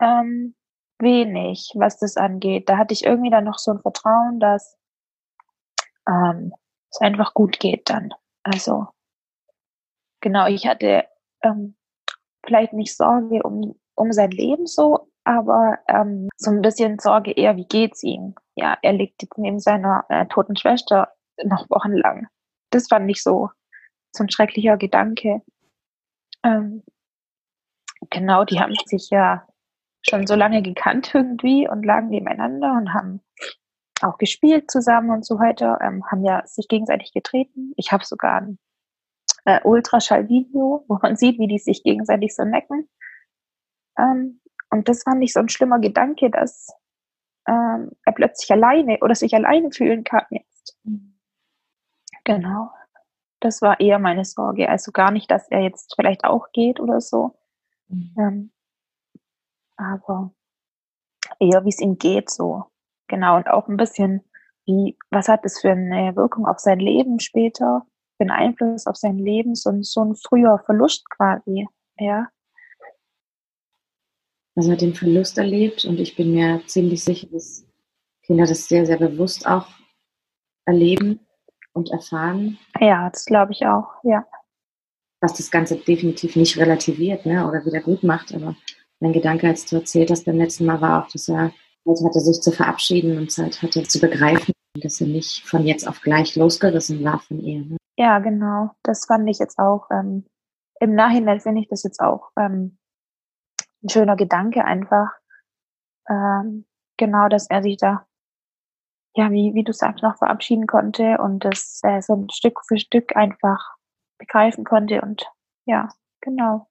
[0.00, 0.54] Ähm,
[0.98, 2.68] wenig, was das angeht.
[2.68, 4.76] Da hatte ich irgendwie dann noch so ein Vertrauen, dass
[6.08, 6.52] ähm,
[6.90, 8.12] es einfach gut geht dann.
[8.42, 8.88] Also
[10.20, 11.06] genau, ich hatte
[11.42, 11.76] ähm,
[12.44, 17.56] vielleicht nicht Sorge um, um sein Leben so, aber ähm, so ein bisschen Sorge eher,
[17.56, 18.34] wie geht's ihm?
[18.54, 21.12] Ja, er liegt jetzt neben seiner äh, toten Schwester
[21.44, 22.26] noch wochenlang.
[22.70, 23.50] Das fand ich so,
[24.12, 25.42] so ein schrecklicher Gedanke.
[26.42, 26.82] Ähm,
[28.10, 29.46] genau, die haben sich ja
[30.02, 33.20] schon so lange gekannt irgendwie und lagen nebeneinander und haben
[34.02, 37.72] auch gespielt zusammen und so weiter, ähm, haben ja sich gegenseitig getreten.
[37.76, 38.58] Ich habe sogar ein
[39.44, 42.88] äh, Ultraschallvideo, wo man sieht, wie die sich gegenseitig so necken.
[43.96, 44.40] Ähm,
[44.72, 46.68] und das fand ich so ein schlimmer Gedanke, dass
[47.46, 50.78] ähm, er plötzlich alleine oder sich alleine fühlen kann jetzt.
[52.24, 52.70] Genau.
[53.40, 54.68] Das war eher meine Sorge.
[54.68, 57.36] Also gar nicht, dass er jetzt vielleicht auch geht oder so.
[57.88, 58.14] Mhm.
[58.18, 58.52] Ähm,
[59.76, 60.32] aber
[61.38, 62.64] eher, wie es ihm geht, so.
[63.08, 63.36] Genau.
[63.36, 64.24] Und auch ein bisschen,
[64.64, 67.84] wie, was hat das für eine Wirkung auf sein Leben später?
[68.16, 69.54] Für einen Einfluss auf sein Leben?
[69.54, 71.66] So ein, so ein früher Verlust quasi.
[71.98, 72.28] Ja.
[74.54, 77.66] Also hat den Verlust erlebt und ich bin mir ziemlich sicher, dass
[78.22, 79.66] Kinder das sehr, sehr bewusst auch
[80.66, 81.20] erleben
[81.72, 82.58] und erfahren.
[82.78, 84.24] Ja, das glaube ich auch, ja.
[85.20, 88.56] Was das Ganze definitiv nicht relativiert ne, oder wieder gut macht, aber
[89.00, 91.52] mein Gedanke, als du erzählt hast beim letzten Mal, war auch, dass er
[91.84, 95.88] Zeit hatte, sich zu verabschieden und Zeit hatte zu begreifen, dass er nicht von jetzt
[95.88, 97.64] auf gleich losgerissen war von ihr.
[97.64, 97.76] Ne?
[97.96, 98.70] Ja, genau.
[98.82, 99.88] Das fand ich jetzt auch.
[99.90, 100.24] Ähm,
[100.80, 102.78] Im Nachhinein finde ich das jetzt auch ähm,
[103.82, 105.08] ein schöner Gedanke einfach.
[106.08, 106.66] Ähm,
[106.96, 108.06] genau, dass er sich da,
[109.14, 112.78] ja, wie, wie du sagst, noch verabschieden konnte und das äh, so ein Stück für
[112.78, 113.76] Stück einfach
[114.18, 115.24] begreifen konnte und
[115.66, 115.88] ja,
[116.20, 116.68] genau.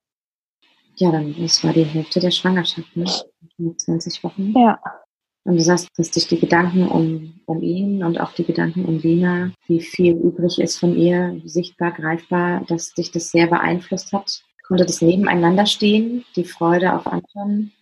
[0.95, 3.06] Ja, dann, das war die Hälfte der Schwangerschaft, ne?
[3.78, 4.54] 20 Wochen.
[4.58, 4.80] Ja.
[5.43, 9.00] Und du sagst, dass dich die Gedanken um, um ihn und auch die Gedanken um
[9.00, 14.43] Lina, wie viel übrig ist von ihr, sichtbar, greifbar, dass dich das sehr beeinflusst hat.
[14.71, 17.73] Konnte das nebeneinander stehen, die Freude auf Anton,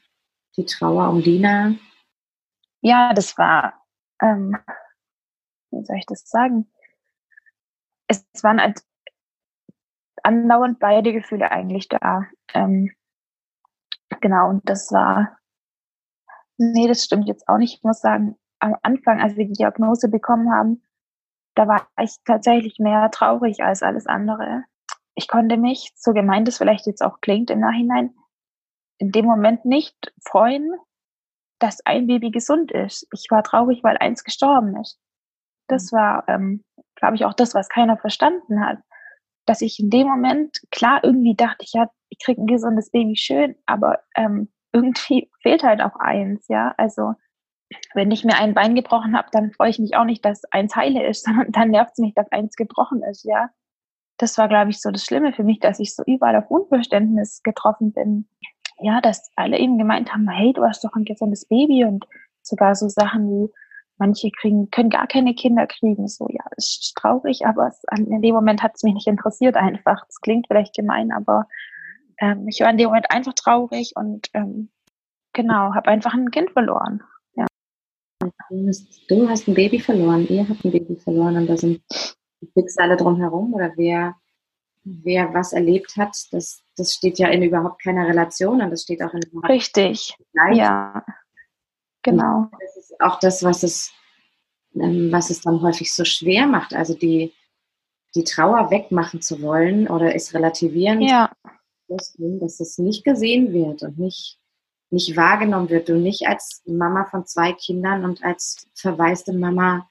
[0.58, 1.76] die Trauer um Lina?
[2.82, 3.86] Ja, das war,
[4.20, 4.58] ähm,
[5.70, 6.68] wie soll ich das sagen?
[8.08, 8.82] Es waren halt
[10.24, 12.26] andauernd beide Gefühle eigentlich da.
[12.56, 12.92] Ähm,
[14.20, 15.38] genau, und das war,
[16.58, 17.76] nee, das stimmt jetzt auch nicht.
[17.76, 20.82] Ich muss sagen, am Anfang, als wir die Diagnose bekommen haben,
[21.54, 24.64] da war ich tatsächlich mehr traurig als alles andere.
[25.20, 28.16] Ich konnte mich, so gemeint es vielleicht jetzt auch klingt im Nachhinein,
[28.98, 30.74] in dem Moment nicht freuen,
[31.60, 33.06] dass ein Baby gesund ist.
[33.14, 34.98] Ich war traurig, weil eins gestorben ist.
[35.68, 35.98] Das mhm.
[35.98, 36.64] war, ähm,
[36.96, 38.80] glaube ich, auch das, was keiner verstanden hat
[39.50, 43.16] dass ich in dem Moment, klar, irgendwie dachte ich, ja, ich kriege ein gesundes Baby
[43.16, 46.76] schön, aber ähm, irgendwie fehlt halt auch eins, ja.
[46.78, 47.14] Also
[47.96, 50.76] wenn ich mir ein Bein gebrochen habe, dann freue ich mich auch nicht, dass eins
[50.76, 53.50] heile ist, sondern dann nervt es mich, dass eins gebrochen ist, ja.
[54.20, 57.42] Das war, glaube ich, so das Schlimme für mich, dass ich so überall auf Unverständnis
[57.42, 58.28] getroffen bin.
[58.80, 62.06] Ja, dass alle eben gemeint haben, hey, du hast doch ein gesundes Baby und
[62.44, 63.50] sogar so Sachen wie,
[64.00, 66.08] Manche kriegen, können gar keine Kinder kriegen.
[66.08, 70.06] So, ja, ist traurig, aber es, in dem Moment hat es mich nicht interessiert einfach.
[70.08, 71.48] Es klingt vielleicht gemein, aber
[72.18, 74.70] ähm, ich war in dem Moment einfach traurig und ähm,
[75.34, 77.04] genau, habe einfach ein Kind verloren.
[77.36, 77.46] Ja.
[79.10, 81.82] Du hast, ein Baby verloren, ihr habt ein Baby verloren und da sind
[82.42, 84.16] die Schicksale drumherum oder wer,
[84.84, 89.02] wer was erlebt hat, das, das steht ja in überhaupt keiner Relation und das steht
[89.02, 90.16] auch in Richtig,
[90.54, 91.04] ja.
[92.04, 92.50] Genau.
[92.60, 93.92] das ist auch das, was es,
[94.76, 96.74] ähm, was es dann häufig so schwer macht.
[96.74, 97.34] Also die,
[98.16, 101.32] die Trauer wegmachen zu wollen oder es relativieren, ja.
[101.88, 104.40] dass es nicht gesehen wird und nicht,
[104.90, 105.90] nicht wahrgenommen wird.
[105.90, 109.89] Du nicht als Mama von zwei Kindern und als verwaiste Mama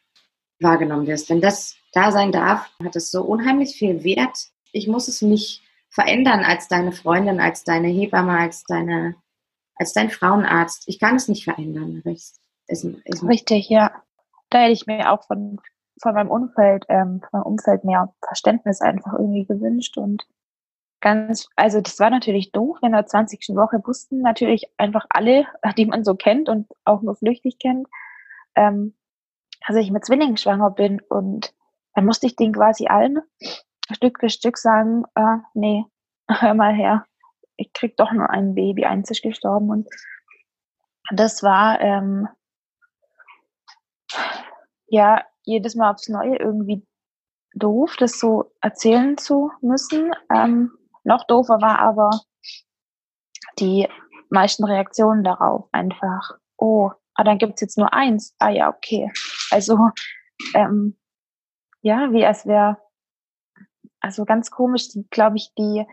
[0.60, 1.30] wahrgenommen wirst.
[1.30, 4.48] Wenn das da sein darf, hat es so unheimlich viel Wert.
[4.72, 9.14] Ich muss es nicht verändern als deine Freundin, als deine Hebamme, als deine
[9.78, 10.84] als dein Frauenarzt.
[10.86, 12.02] Ich kann es nicht verändern.
[12.04, 13.92] Es, es, es Richtig, ja.
[14.50, 15.60] Da hätte ich mir auch von,
[16.02, 20.26] von meinem Umfeld, ähm, von meinem Umfeld mehr Verständnis einfach irgendwie gewünscht und
[21.00, 23.50] ganz, also das war natürlich doof, in der 20.
[23.50, 27.86] Woche wussten natürlich einfach alle, die man so kennt und auch nur flüchtig kennt,
[28.56, 28.94] ähm,
[29.66, 31.54] dass ich mit Zwillingen schwanger bin und
[31.94, 33.20] dann musste ich denen quasi allen
[33.92, 35.84] Stück für Stück sagen, äh, nee,
[36.28, 37.04] hör mal her,
[37.56, 39.88] ich krieg doch nur ein Baby, eins ist gestorben und
[41.10, 42.28] das war, ähm,
[44.86, 46.86] ja, jedes Mal aufs Neue irgendwie
[47.54, 50.12] doof, das so erzählen zu müssen.
[50.32, 50.72] Ähm,
[51.04, 52.10] noch doofer war aber
[53.58, 53.88] die
[54.30, 56.38] meisten Reaktionen darauf einfach.
[56.56, 58.35] Oh, ah, dann gibt's jetzt nur eins.
[58.38, 59.11] Ah ja, okay.
[59.50, 59.76] Also,
[60.54, 60.96] ähm,
[61.83, 62.78] ja, wie als wäre,
[64.00, 65.85] also ganz komisch, glaube ich, die,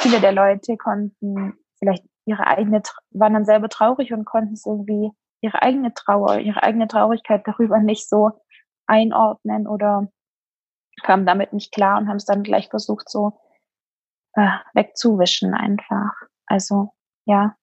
[0.00, 5.10] viele der Leute konnten vielleicht ihre eigene, waren dann selber traurig und konnten es irgendwie
[5.40, 8.32] ihre eigene Trauer, ihre eigene Traurigkeit darüber nicht so
[8.86, 10.08] einordnen oder
[11.02, 13.40] kamen damit nicht klar und haben es dann gleich versucht, so
[14.34, 16.12] äh, wegzuwischen einfach.
[16.46, 16.92] Also
[17.24, 17.56] ja,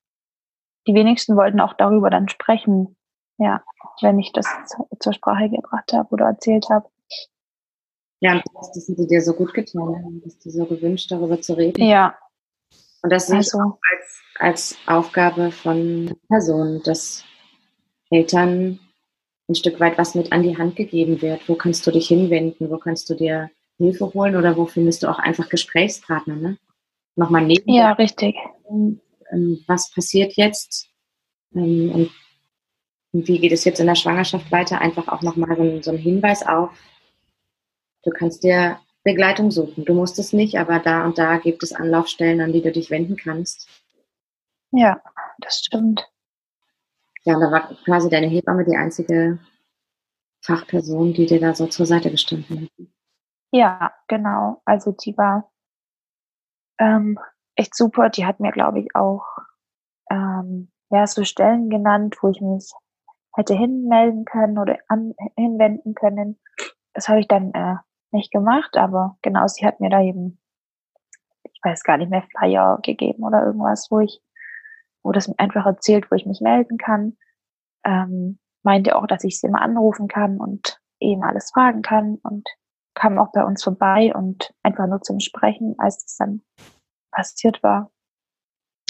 [0.88, 2.96] die wenigsten wollten auch darüber dann sprechen,
[3.38, 3.64] ja,
[4.02, 4.48] wenn ich das
[5.00, 6.88] zur Sprache gebracht habe oder erzählt habe.
[8.20, 11.54] Ja, und das sind sie dir so gut getan, dass du so gewünscht, darüber zu
[11.54, 11.84] reden.
[11.84, 12.18] Ja.
[13.02, 17.26] Und das sehe also, auch als, als Aufgabe von Personen, dass
[18.10, 18.80] Eltern
[19.50, 21.48] ein Stück weit was mit an die Hand gegeben wird.
[21.50, 22.70] Wo kannst du dich hinwenden?
[22.70, 24.38] Wo kannst du dir Hilfe holen?
[24.38, 26.36] Oder wo findest du auch einfach Gesprächspartner?
[26.36, 26.58] Ne?
[27.16, 27.72] Nochmal neben.
[27.74, 28.38] Ja, richtig.
[28.70, 29.02] Ähm,
[29.68, 30.88] was passiert jetzt?
[31.54, 32.12] Ähm, und
[33.14, 34.82] wie geht es jetzt in der Schwangerschaft weiter?
[34.82, 36.72] Einfach auch nochmal so, so ein Hinweis auf,
[38.04, 39.86] du kannst dir Begleitung suchen.
[39.86, 42.90] Du musst es nicht, aber da und da gibt es Anlaufstellen, an die du dich
[42.90, 43.70] wenden kannst.
[44.72, 45.02] Ja,
[45.40, 46.10] das stimmt.
[47.24, 49.40] Ja, und da war quasi deine Hebamme die einzige
[50.42, 52.88] Fachperson, die dir da so zur Seite gestanden hat.
[53.52, 54.62] Ja, genau.
[54.66, 55.52] Also die war
[56.80, 57.20] ähm,
[57.56, 58.10] echt super.
[58.10, 59.24] Die hat mir, glaube ich, auch
[60.10, 62.74] ähm, ja, so Stellen genannt, wo ich mich
[63.36, 66.40] hätte hinmelden können oder an, hinwenden können.
[66.94, 67.76] Das habe ich dann äh,
[68.12, 70.40] nicht gemacht, aber genau, sie hat mir da eben,
[71.44, 74.22] ich weiß gar nicht mehr, Flyer gegeben oder irgendwas, wo ich
[75.04, 77.18] wo das einfach erzählt, wo ich mich melden kann.
[77.86, 82.48] Ähm, meinte auch, dass ich sie immer anrufen kann und eben alles fragen kann und
[82.96, 86.42] kam auch bei uns vorbei und einfach nur zum Sprechen, als es dann
[87.12, 87.92] passiert war.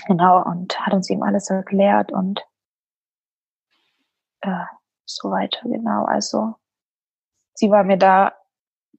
[0.06, 2.46] Genau, und hat uns eben alles erklärt und
[4.44, 4.66] äh,
[5.06, 6.06] so weiter, genau.
[6.06, 6.56] Also
[7.54, 8.34] sie war mir da,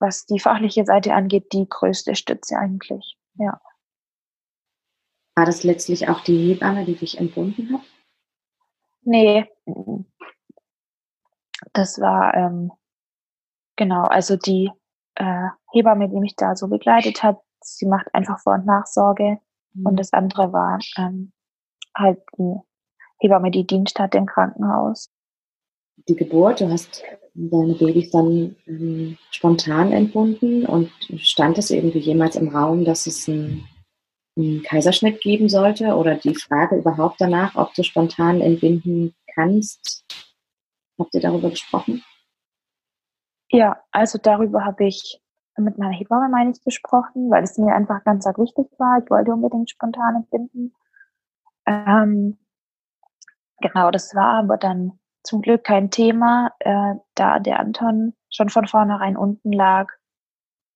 [0.00, 3.60] was die fachliche Seite angeht, die größte Stütze eigentlich, ja.
[5.36, 7.80] War das letztlich auch die Hebamme, die dich entbunden hat?
[9.02, 9.50] Nee.
[11.72, 12.70] Das war, ähm,
[13.76, 14.70] genau, also die
[15.16, 19.40] äh, Hebamme, die mich da so begleitet hat, sie macht einfach Vor- und Nachsorge.
[19.72, 19.86] Mhm.
[19.86, 21.32] Und das andere war ähm,
[21.96, 22.60] halt die
[23.18, 25.10] Hebamme, die Dienst hat im Krankenhaus.
[26.08, 27.02] Die Geburt, du hast
[27.34, 33.26] deine Babys dann ähm, spontan entbunden und stand es irgendwie jemals im Raum, dass es
[33.26, 33.64] ein
[34.36, 40.04] einen Kaiserschnitt geben sollte oder die Frage überhaupt danach, ob du spontan entbinden kannst.
[40.98, 42.02] Habt ihr darüber gesprochen?
[43.50, 45.20] Ja, also darüber habe ich
[45.56, 49.00] mit meiner Hebamme, meine ich, gesprochen, weil es mir einfach ganz arg wichtig war.
[49.02, 50.74] Ich wollte unbedingt spontan entbinden.
[51.66, 52.38] Ähm,
[53.60, 58.68] genau, das war aber dann zum Glück kein Thema, äh, da der Anton schon von
[58.68, 59.90] vornherein unten lag.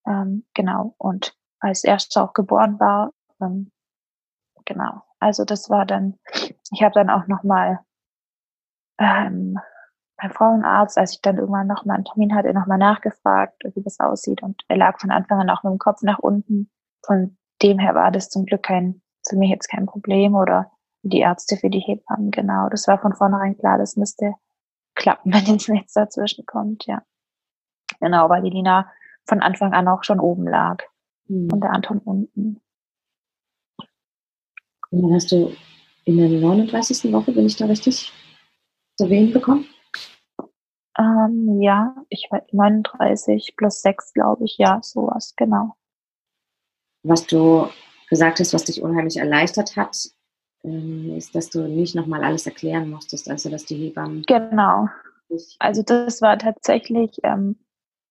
[0.06, 3.70] Ähm, genau, und als erster auch geboren war, ähm,
[4.64, 5.02] genau.
[5.20, 6.18] Also das war dann,
[6.70, 7.80] ich habe dann auch nochmal
[8.98, 9.58] ähm,
[10.16, 14.42] beim Frauenarzt, als ich dann irgendwann nochmal einen Termin hatte, nochmal nachgefragt, wie das aussieht.
[14.42, 16.70] Und er lag von Anfang an auch mit dem Kopf nach unten.
[17.04, 20.70] Von dem her war das zum Glück kein, für mich jetzt kein Problem oder
[21.08, 22.68] die Ärzte für die Hebammen, genau.
[22.68, 24.34] Das war von vornherein klar, das müsste
[24.94, 27.02] klappen, wenn jetzt nichts dazwischen kommt, ja.
[28.00, 28.90] Genau, weil die Lina
[29.24, 30.82] von Anfang an auch schon oben lag
[31.26, 31.52] mhm.
[31.52, 32.60] und der Anton unten.
[34.90, 35.52] Und dann hast du
[36.04, 37.12] in der 39.
[37.12, 38.12] Woche, bin ich da richtig
[38.96, 39.66] zu Wehen bekommen?
[40.98, 45.76] Ähm, ja, ich war 39 plus 6, glaube ich, ja, sowas, genau.
[47.04, 47.68] Was du
[48.08, 50.08] gesagt hast, was dich unheimlich erleichtert hat,
[51.16, 54.22] ist, dass du nicht nochmal alles erklären musstest, also dass die Hebammen.
[54.26, 54.88] Genau.
[55.58, 57.56] Also das war tatsächlich ähm,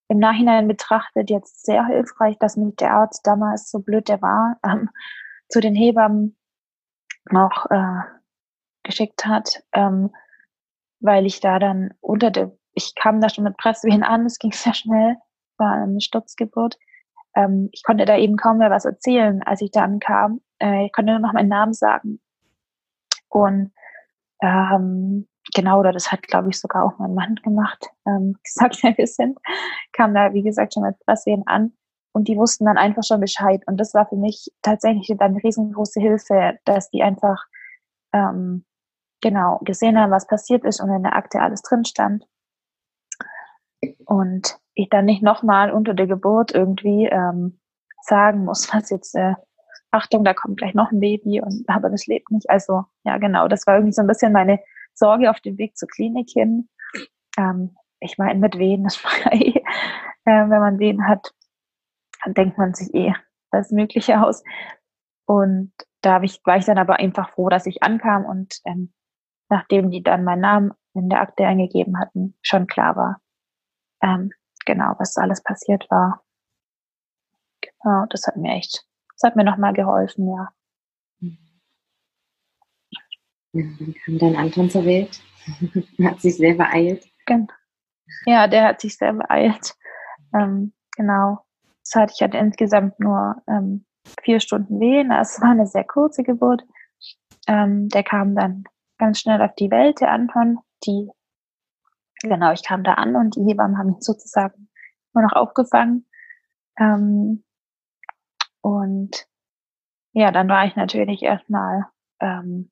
[0.10, 4.58] im Nachhinein betrachtet jetzt sehr hilfreich, dass mich der Arzt damals, so blöd der war,
[4.64, 4.90] ähm,
[5.50, 6.38] zu den Hebammen
[7.30, 8.02] noch äh,
[8.84, 10.12] geschickt hat, ähm,
[11.00, 14.52] weil ich da dann unter der, ich kam da schon mit Presswehen an, es ging
[14.52, 15.18] sehr schnell,
[15.58, 16.78] war eine Sturzgeburt.
[17.36, 20.42] Ähm, ich konnte da eben kaum mehr was erzählen, als ich da ankam.
[20.60, 22.20] Äh, ich konnte nur noch meinen Namen sagen.
[23.30, 23.72] Und
[24.42, 28.98] ähm, genau, oder das hat, glaube ich, sogar auch mein Mann gemacht, ähm, gesagt, wer
[28.98, 29.38] wir sind,
[29.94, 31.74] kam da, wie gesagt, schon mit Presswehen an
[32.14, 33.62] und die wussten dann einfach schon Bescheid.
[33.68, 37.44] Und das war für mich tatsächlich dann eine riesengroße Hilfe, dass die einfach
[38.14, 38.66] ähm,
[39.22, 42.26] genau gesehen haben, was passiert ist und in der Akte alles drin stand.
[44.06, 47.60] Und ich dann nicht nochmal unter der Geburt irgendwie ähm,
[48.02, 49.36] sagen muss, was jetzt, äh,
[49.92, 52.50] Achtung, da kommt gleich noch ein Baby und aber das lebt nicht.
[52.50, 54.60] Also ja, genau, das war irgendwie so ein bisschen meine
[54.94, 56.70] Sorge auf dem Weg zur Klinik hin.
[57.38, 59.62] Ähm, ich meine, mit Wehen ist frei.
[60.26, 61.34] äh, wenn man Wehen hat,
[62.24, 63.14] dann denkt man sich eh
[63.52, 64.44] das Mögliche aus.
[65.26, 65.72] Und
[66.02, 68.94] da ich, war ich dann aber einfach froh, dass ich ankam und ähm,
[69.50, 73.22] nachdem die dann meinen Namen in der Akte eingegeben hatten, schon klar war,
[74.02, 74.32] ähm,
[74.66, 76.24] genau, was alles passiert war.
[77.62, 78.86] Genau, das hat mir echt,
[79.18, 80.50] das hat mir nochmal geholfen, ja.
[83.54, 85.20] Ja, dann kam dein Anton zur Welt,
[86.04, 87.06] hat sich sehr beeilt.
[88.26, 89.76] Ja, der hat sich sehr beeilt.
[90.34, 91.40] Ähm, genau.
[91.84, 93.86] Das hatte ich hatte insgesamt nur ähm,
[94.22, 95.12] vier Stunden Wehen.
[95.12, 96.64] Es war eine sehr kurze Geburt.
[97.48, 98.66] Ähm, der kam dann
[98.98, 100.60] ganz schnell auf die Welt, der Anton.
[100.86, 101.10] Die,
[102.22, 104.70] genau, ich kam da an und die Hebammen haben ihn sozusagen
[105.14, 106.06] nur noch aufgefangen.
[106.78, 107.44] Ähm,
[108.62, 109.28] und
[110.14, 111.86] ja, dann war ich natürlich erstmal,
[112.20, 112.72] ähm,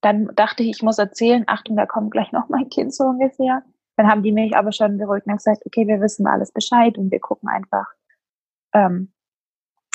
[0.00, 3.62] dann dachte ich, ich muss erzählen, Achtung, da kommt gleich noch mein Kind so ungefähr.
[3.96, 7.10] Dann haben die mich aber schon beruhigt und gesagt, okay, wir wissen alles Bescheid und
[7.10, 7.86] wir gucken einfach,
[8.72, 9.12] ähm,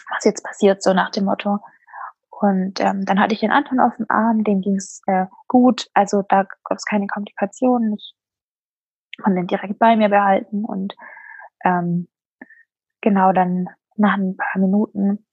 [0.09, 1.59] was jetzt passiert, so nach dem Motto.
[2.29, 5.89] Und ähm, dann hatte ich den Anton auf dem Arm, dem ging es äh, gut,
[5.93, 7.93] also da gab es keine Komplikationen.
[7.93, 8.13] Ich
[9.21, 10.95] konnte ihn direkt bei mir behalten und
[11.63, 12.09] ähm,
[12.99, 15.25] genau dann nach ein paar Minuten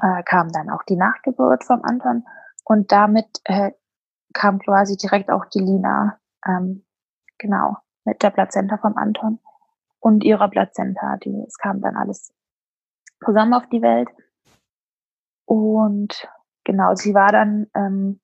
[0.00, 2.24] äh, kam dann auch die Nachgeburt vom Anton
[2.64, 3.72] und damit äh,
[4.32, 6.84] kam quasi direkt auch die Lina, ähm,
[7.38, 9.38] genau, mit der Plazenta vom Anton
[10.00, 11.16] und ihrer Plazenta.
[11.18, 12.32] Die, es kam dann alles
[13.24, 14.08] zusammen auf die Welt.
[15.44, 16.28] Und
[16.64, 18.20] genau, sie war dann ähm,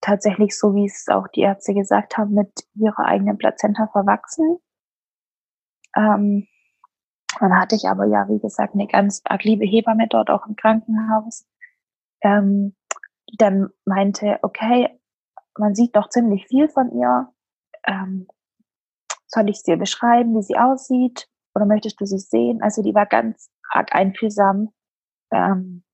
[0.00, 4.58] tatsächlich so, wie es auch die Ärzte gesagt haben, mit ihrer eigenen Plazenta verwachsen.
[5.96, 6.46] Ähm,
[7.40, 10.56] dann hatte ich aber ja, wie gesagt, eine ganz arg liebe Hebamme dort auch im
[10.56, 11.46] Krankenhaus,
[12.22, 12.74] ähm,
[13.30, 14.98] die dann meinte, okay,
[15.58, 17.28] man sieht doch ziemlich viel von ihr.
[17.86, 18.26] Ähm,
[19.26, 21.28] soll ich dir beschreiben, wie sie aussieht?
[21.54, 22.62] Oder möchtest du sie sehen?
[22.62, 24.72] Also die war ganz arg einfühlsam.
[25.32, 25.84] Ähm,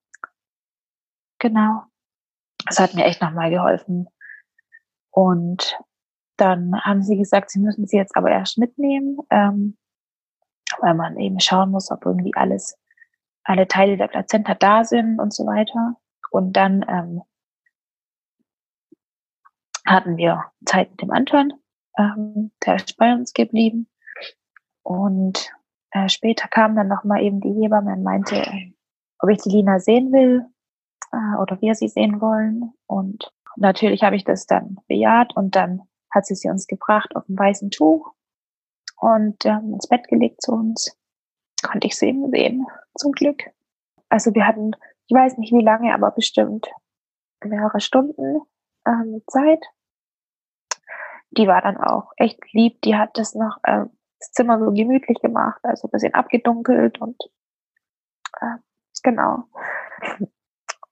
[1.45, 1.83] Genau.
[2.67, 4.09] Das hat mir echt nochmal geholfen.
[5.11, 5.79] Und
[6.39, 9.77] dann haben sie gesagt, sie müssen sie jetzt aber erst mitnehmen, ähm,
[10.81, 12.79] weil man eben schauen muss, ob irgendwie alles,
[13.45, 15.97] alle Teile der Plazenta da sind und so weiter.
[16.31, 17.23] Und dann ähm,
[19.87, 21.53] hatten wir Zeit mit dem Anton,
[21.99, 23.89] ähm, der ist bei uns geblieben.
[24.83, 25.51] Und
[25.91, 28.43] äh, später kam dann nochmal eben die Hebamme und meinte,
[29.21, 30.45] ob ich die Lina sehen will
[31.13, 32.73] äh, oder wir sie sehen wollen.
[32.87, 37.27] Und natürlich habe ich das dann bejaht und dann hat sie sie uns gebracht auf
[37.27, 38.13] dem weißen Tuch
[39.05, 40.97] und ähm, ins Bett gelegt zu uns.
[41.63, 43.43] Konnte ich sie eben sehen, zum Glück.
[44.09, 44.73] Also wir hatten,
[45.07, 46.67] ich weiß nicht wie lange, aber bestimmt
[47.45, 48.41] mehrere Stunden
[48.87, 49.65] ähm, Zeit.
[51.31, 52.81] Die war dann auch echt lieb.
[52.83, 53.85] Die hat das noch äh,
[54.19, 57.17] das Zimmer so gemütlich gemacht, also ein bisschen abgedunkelt und
[58.41, 58.57] äh,
[59.03, 59.45] genau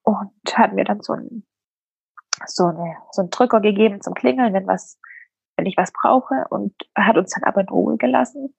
[0.03, 1.45] und hat mir dann so ein
[2.47, 4.99] so eine so einen Drücker gegeben zum Klingeln, wenn was
[5.63, 8.53] wenn ich was brauche und hat uns dann aber in Ruhe gelassen.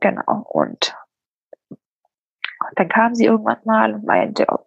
[0.00, 0.96] Genau und
[2.74, 4.66] dann kam sie irgendwann mal und meinte, ob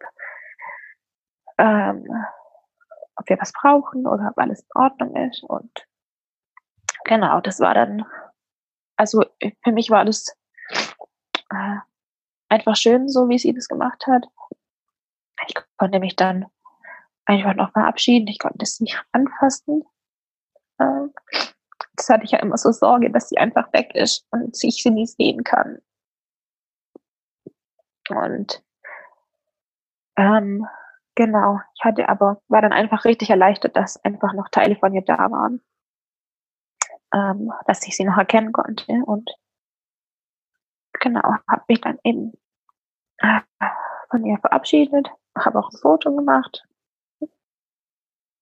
[1.58, 2.06] ähm,
[3.16, 5.72] ob wir was brauchen oder ob alles in Ordnung ist und
[7.06, 8.06] genau, das war dann
[8.96, 9.26] also
[9.64, 10.36] für mich war das
[11.50, 11.78] äh,
[12.48, 14.28] einfach schön, so wie sie das gemacht hat
[15.48, 16.46] ich konnte mich dann
[17.26, 18.28] einfach noch verabschieden.
[18.28, 19.84] Ich konnte es nicht anfassen.
[20.80, 21.14] Ähm,
[21.96, 24.92] das hatte ich ja immer so Sorge, dass sie einfach weg ist und ich sie
[24.92, 25.80] nie sehen kann.
[28.10, 28.64] Und
[30.16, 30.68] ähm,
[31.16, 35.04] genau, ich hatte aber, war dann einfach richtig erleichtert, dass einfach noch Teile von ihr
[35.04, 35.62] da waren.
[37.14, 38.92] Ähm, dass ich sie noch erkennen konnte.
[39.06, 39.30] Und
[41.00, 42.34] genau, habe mich dann eben
[43.18, 43.40] äh,
[44.10, 45.10] von ihr verabschiedet
[45.46, 46.64] habe auch ein Foto gemacht.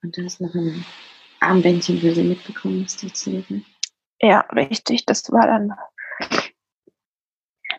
[0.04, 0.86] Und du hast noch ein
[1.40, 3.78] Armbändchen für sie mitbekommen, du erzählt hast.
[4.22, 5.06] Ja, richtig.
[5.06, 5.74] Das war dann,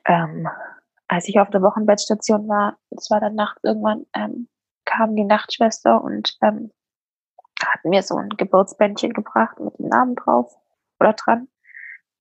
[0.04, 0.48] ähm,
[1.08, 4.48] als ich auf der Wochenbettstation war, das war dann nachts irgendwann, ähm,
[4.84, 6.70] kam die Nachtschwester und ähm,
[7.60, 10.54] hat mir so ein Geburtsbändchen gebracht mit dem Namen drauf
[11.00, 11.48] oder dran.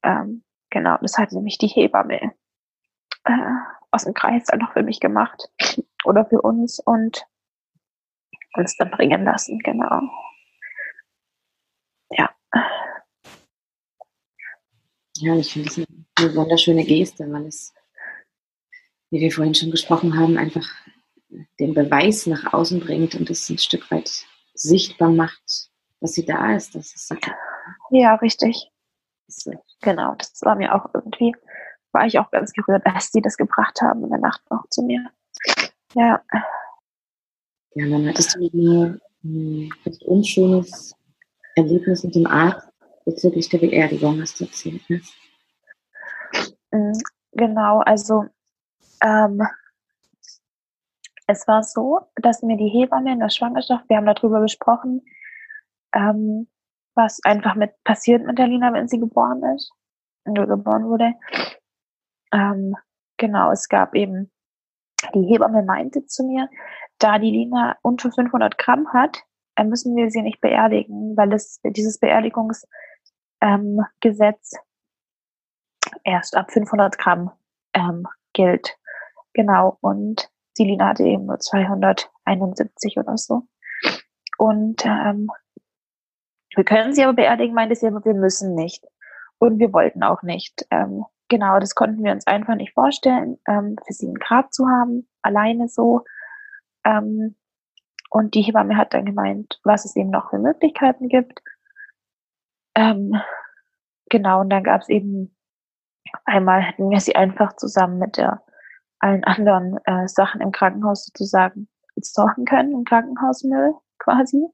[0.03, 2.33] Ähm, genau, das hat nämlich die Hebamme
[3.23, 3.55] äh,
[3.91, 5.49] aus dem Kreis dann noch für mich gemacht
[6.03, 7.25] oder für uns und
[8.55, 10.01] uns dann bringen lassen, genau.
[15.19, 15.35] Ja.
[15.35, 17.73] Ich finde das eine wunderschöne Geste, weil es,
[19.09, 20.67] wie wir vorhin schon gesprochen haben, einfach
[21.59, 24.09] den Beweis nach außen bringt und es ein Stück weit
[24.53, 26.75] sichtbar macht, dass sie da ist.
[26.75, 27.13] Das ist
[27.91, 28.71] ja, richtig.
[29.27, 29.51] So.
[29.81, 31.35] Genau, das war mir auch irgendwie,
[31.91, 34.83] war ich auch ganz gerührt, als sie das gebracht haben in der Nacht noch zu
[34.83, 35.09] mir.
[35.93, 36.23] Ja.
[37.75, 39.71] Ja, dann hattest du ein
[40.05, 40.95] unschönes
[41.55, 42.67] Erlebnis mit dem Arzt
[43.07, 45.01] bezüglich der Beerdigung, hast du erzählt, ne?
[46.71, 46.91] Mm,
[47.31, 48.25] genau, also
[49.01, 49.41] ähm,
[51.25, 55.05] es war so, dass mir die Hebamme in der Schwangerschaft, wir haben darüber gesprochen,
[55.93, 56.47] ähm,
[56.95, 59.71] was einfach mit passiert mit der Lina, wenn sie geboren ist,
[60.25, 61.13] oder geboren wurde.
[62.33, 62.75] Ähm,
[63.15, 64.31] genau, es gab eben,
[65.13, 66.49] die Hebamme meinte zu mir,
[66.97, 69.23] da die Lina unter 500 Gramm hat,
[69.63, 72.67] müssen wir sie nicht beerdigen, weil es dieses Beerdigungsgesetz
[73.41, 73.81] ähm,
[76.03, 77.31] erst ab 500 Gramm
[77.73, 78.77] ähm, gilt.
[79.33, 83.43] Genau, und die Lina hatte eben nur 271 oder so.
[84.37, 85.29] Und ähm,
[86.55, 88.83] wir können sie aber beerdigen, meinte sie, aber wir müssen nicht.
[89.37, 90.65] Und wir wollten auch nicht.
[90.71, 94.67] Ähm, genau, das konnten wir uns einfach nicht vorstellen, ähm, für sie ein Grab zu
[94.67, 96.03] haben, alleine so.
[96.83, 97.35] Ähm,
[98.09, 101.41] und die Hebamme hat dann gemeint, was es eben noch für Möglichkeiten gibt.
[102.77, 103.19] Ähm,
[104.09, 105.35] genau, und dann gab es eben
[106.25, 108.43] einmal hätten wir sie einfach zusammen mit der
[108.99, 111.67] allen anderen äh, Sachen im Krankenhaus sozusagen
[111.99, 114.45] sorgen können, im Krankenhausmüll quasi.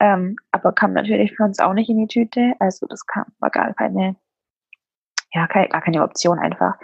[0.00, 2.54] Ähm, aber kam natürlich für uns auch nicht in die Tüte.
[2.58, 4.16] Also das kam, war gar keine,
[5.32, 6.74] ja, keine, gar keine Option einfach.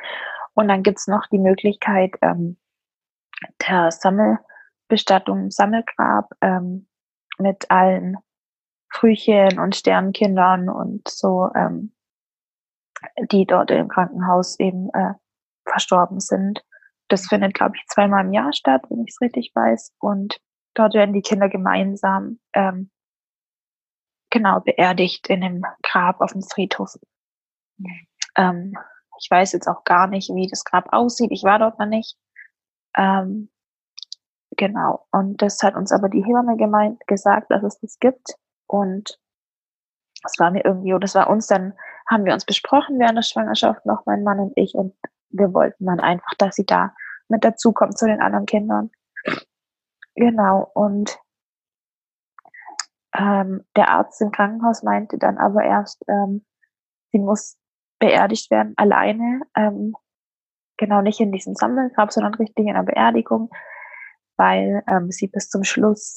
[0.55, 2.57] Und dann gibt's noch die Möglichkeit ähm,
[3.69, 6.87] der Sammelbestattung, Sammelgrab ähm,
[7.39, 8.19] mit allen
[8.91, 11.93] Frühchen und Sternkindern und so, ähm,
[13.31, 15.15] die dort im Krankenhaus eben äh,
[15.65, 16.65] verstorben sind.
[17.09, 19.95] Das findet, glaube ich, zweimal im Jahr statt, wenn ich es richtig weiß.
[19.99, 20.41] Und
[20.75, 22.91] dort werden die Kinder gemeinsam ähm,
[24.31, 26.95] genau beerdigt in einem Grab auf dem Friedhof.
[28.37, 28.75] Ähm,
[29.21, 31.31] ich weiß jetzt auch gar nicht, wie das Grab aussieht.
[31.33, 32.17] Ich war dort noch nicht.
[32.97, 33.51] Ähm,
[34.57, 35.07] genau.
[35.11, 38.37] Und das hat uns aber die Hebamme gemeint, gesagt, dass es das gibt.
[38.71, 39.19] Und
[40.23, 41.75] das war mir irgendwie, oder das war uns dann,
[42.09, 44.75] haben wir uns besprochen während der Schwangerschaft noch, mein Mann und ich.
[44.75, 44.95] Und
[45.31, 46.95] wir wollten dann einfach, dass sie da
[47.29, 48.91] mit dazukommt zu den anderen Kindern.
[50.15, 51.19] Genau, und
[53.17, 56.45] ähm, der Arzt im Krankenhaus meinte dann aber erst, ähm,
[57.11, 57.59] sie muss
[57.99, 59.95] beerdigt werden alleine, ähm,
[60.77, 63.51] genau nicht in diesem Sammelgrab, sondern richtig in einer Beerdigung,
[64.37, 66.15] weil ähm, sie bis zum Schluss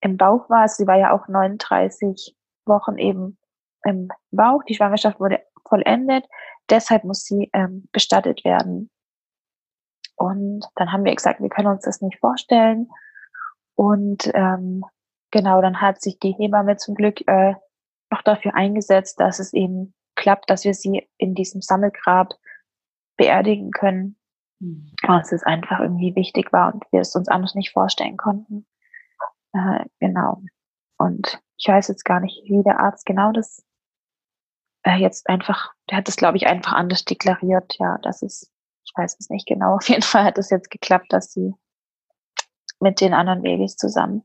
[0.00, 0.68] im Bauch war.
[0.68, 3.38] Sie war ja auch 39 Wochen eben
[3.84, 4.62] im Bauch.
[4.64, 6.26] Die Schwangerschaft wurde vollendet.
[6.68, 8.90] Deshalb muss sie ähm, bestattet werden.
[10.16, 12.88] Und dann haben wir gesagt, wir können uns das nicht vorstellen.
[13.74, 14.84] Und ähm,
[15.30, 17.54] genau, dann hat sich die Hebamme zum Glück äh,
[18.10, 22.34] noch dafür eingesetzt, dass es eben klappt, dass wir sie in diesem Sammelgrab
[23.16, 24.16] beerdigen können.
[24.60, 24.92] Mhm.
[25.06, 28.66] Was es einfach irgendwie wichtig war und wir es uns anders nicht vorstellen konnten.
[29.56, 30.42] Äh, genau.
[30.98, 33.64] Und ich weiß jetzt gar nicht, wie der Arzt genau das
[34.82, 38.50] äh, jetzt einfach, der hat es, glaube ich, einfach anders deklariert, ja, dass es
[38.86, 39.74] ich weiß es nicht genau.
[39.76, 41.54] Auf jeden Fall hat es jetzt geklappt, dass sie
[42.80, 44.24] mit den anderen Babys zusammen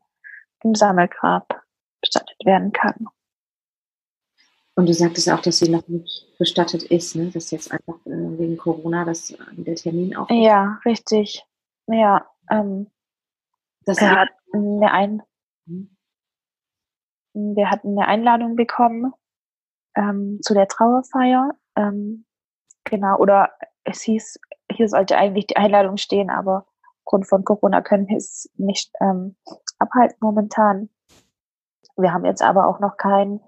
[0.63, 1.61] im Sammelgrab
[2.01, 3.07] bestattet werden kann.
[4.75, 7.29] Und du sagtest auch, dass sie noch nicht bestattet ist, ne?
[7.29, 10.29] Dass jetzt einfach äh, wegen Corona das, äh, der Termin auch.
[10.29, 11.45] Ja, richtig.
[11.87, 12.89] Ja, ähm,
[13.85, 15.23] das wir hatten eine Ein
[15.67, 15.97] hm.
[17.33, 19.13] wir hatten eine Einladung bekommen
[19.95, 21.55] ähm, zu der Trauerfeier.
[21.75, 22.25] Ähm,
[22.83, 23.51] genau, oder
[23.83, 24.39] es hieß,
[24.71, 26.65] hier sollte eigentlich die Einladung stehen, aber
[26.99, 29.35] aufgrund von Corona können wir es nicht ähm,
[29.79, 30.89] abhalten momentan.
[31.97, 33.41] Wir haben jetzt aber auch noch keinen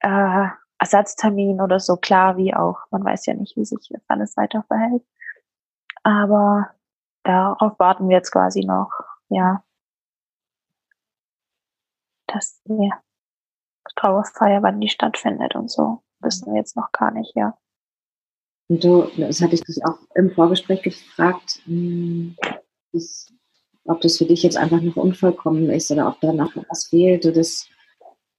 [0.00, 0.46] äh,
[0.78, 2.78] Ersatztermin oder so klar wie auch.
[2.90, 5.02] Man weiß ja nicht, wie sich alles weiter verhält.
[6.02, 6.70] Aber
[7.24, 8.92] darauf warten wir jetzt quasi noch,
[9.28, 9.64] ja,
[12.26, 12.92] dass die
[13.96, 17.56] Trauerfeier, wann die stattfindet und so, wissen wir jetzt noch gar nicht, ja.
[18.68, 22.36] Und du, das hatte ich dich auch im Vorgespräch gefragt, hm,
[23.84, 27.24] ob das für dich jetzt einfach noch unvollkommen ist oder ob da noch was fehlt
[27.24, 27.68] oder das,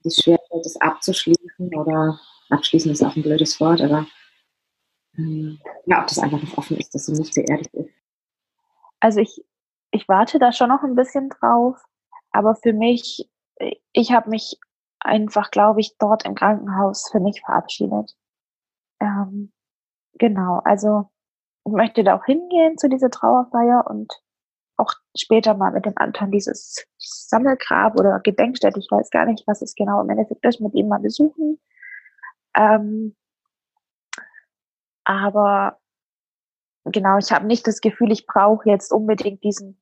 [0.03, 2.19] das schwerfällt, das abzuschließen oder
[2.49, 4.05] abschließen ist auch ein blödes Wort, aber
[5.17, 7.89] ähm, ja, ob das einfach noch offen ist, dass sie nicht beerdigt ist.
[8.99, 9.43] Also ich,
[9.97, 11.75] ich warte da schon noch ein bisschen drauf,
[12.31, 13.29] aber für mich,
[13.91, 14.59] ich habe mich
[14.99, 18.15] einfach, glaube ich, dort im Krankenhaus für mich verabschiedet.
[18.99, 19.51] Ähm,
[20.13, 21.09] genau, also
[21.65, 24.13] ich möchte da auch hingehen zu dieser Trauerfeier und
[24.77, 29.63] auch später mal mit dem Anton dieses Sammelgrab oder Gedenkstätte, ich weiß gar nicht, was
[29.63, 31.59] es genau im Endeffekt ist, mit ihm mal besuchen.
[32.55, 33.15] Ähm,
[35.03, 35.79] aber
[36.85, 39.81] genau, ich habe nicht das Gefühl, ich brauche jetzt unbedingt diesen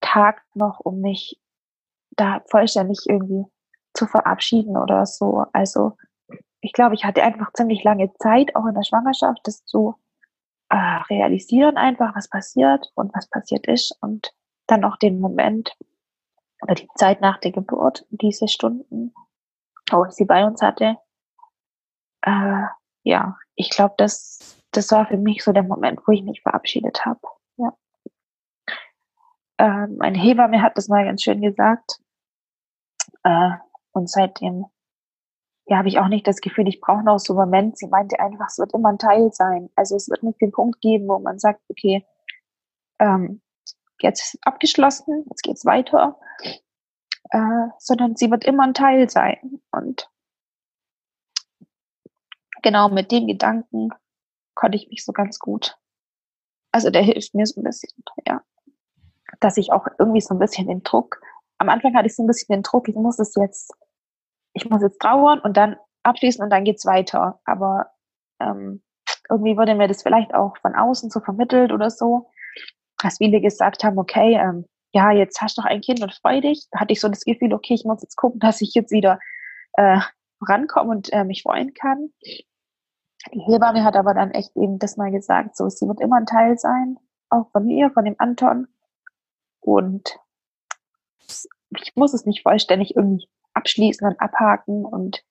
[0.00, 1.38] Tag noch, um mich
[2.10, 3.44] da vollständig irgendwie
[3.94, 5.44] zu verabschieden oder so.
[5.52, 5.96] Also
[6.60, 9.94] ich glaube, ich hatte einfach ziemlich lange Zeit, auch in der Schwangerschaft, das zu
[10.68, 14.32] äh, realisieren einfach, was passiert und was passiert ist und
[14.66, 15.76] dann auch den Moment
[16.62, 19.14] oder die Zeit nach der Geburt, diese Stunden,
[19.90, 20.96] wo ich sie bei uns hatte.
[22.22, 22.64] Äh,
[23.04, 27.04] ja, ich glaube, das, das war für mich so der Moment, wo ich mich verabschiedet
[27.04, 27.20] habe.
[29.58, 29.84] Ja.
[29.84, 32.00] Äh, mein Hebamme hat das mal ganz schön gesagt.
[33.22, 33.50] Äh,
[33.92, 34.66] und seitdem
[35.66, 37.78] ja, habe ich auch nicht das Gefühl, ich brauche noch so einen Moment.
[37.78, 39.68] Sie meinte einfach, es wird immer ein Teil sein.
[39.74, 42.06] Also es wird nicht den Punkt geben, wo man sagt, okay,
[43.00, 43.42] ähm,
[44.00, 46.18] jetzt abgeschlossen, jetzt geht's weiter,
[47.30, 49.60] äh, sondern sie wird immer ein Teil sein.
[49.72, 50.08] Und
[52.62, 53.90] genau mit dem Gedanken
[54.54, 55.76] konnte ich mich so ganz gut.
[56.72, 57.90] Also der hilft mir so ein bisschen,
[58.26, 58.42] ja.
[59.40, 61.20] Dass ich auch irgendwie so ein bisschen den Druck,
[61.58, 63.72] am Anfang hatte ich so ein bisschen den Druck, ich muss es jetzt
[64.56, 67.40] ich muss jetzt trauern und dann abschließen und dann geht's weiter.
[67.44, 67.90] Aber
[68.40, 68.82] ähm,
[69.28, 72.30] irgendwie wurde mir das vielleicht auch von außen so vermittelt oder so,
[73.02, 76.40] dass viele gesagt haben, okay, ähm, ja, jetzt hast du noch ein Kind und freu
[76.40, 76.66] dich.
[76.70, 79.18] Da hatte ich so das Gefühl, okay, ich muss jetzt gucken, dass ich jetzt wieder
[79.74, 80.00] äh,
[80.40, 82.08] rankomme und äh, mich freuen kann.
[83.34, 86.26] Die Hebamme hat aber dann echt eben das mal gesagt, so, sie wird immer ein
[86.26, 86.96] Teil sein,
[87.28, 88.68] auch von mir, von dem Anton.
[89.66, 90.20] Und
[91.76, 95.24] ich muss es nicht vollständig irgendwie abschließen und abhaken und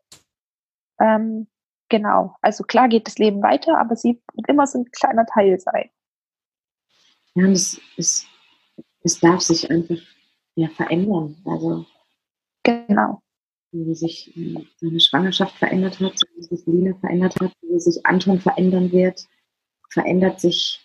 [0.99, 1.47] ähm,
[1.88, 2.36] genau.
[2.41, 5.89] Also klar geht das Leben weiter, aber sie wird immer so ein kleiner Teil sein.
[7.36, 8.25] Ja, und es, es,
[9.03, 10.03] es darf sich einfach
[10.55, 11.38] ja, verändern.
[11.45, 11.86] Also
[12.63, 13.21] genau.
[13.71, 14.33] Wie sich
[14.81, 19.25] seine Schwangerschaft verändert hat, wie sich Lina verändert hat, wie sich Anton verändern wird,
[19.91, 20.81] verändert sich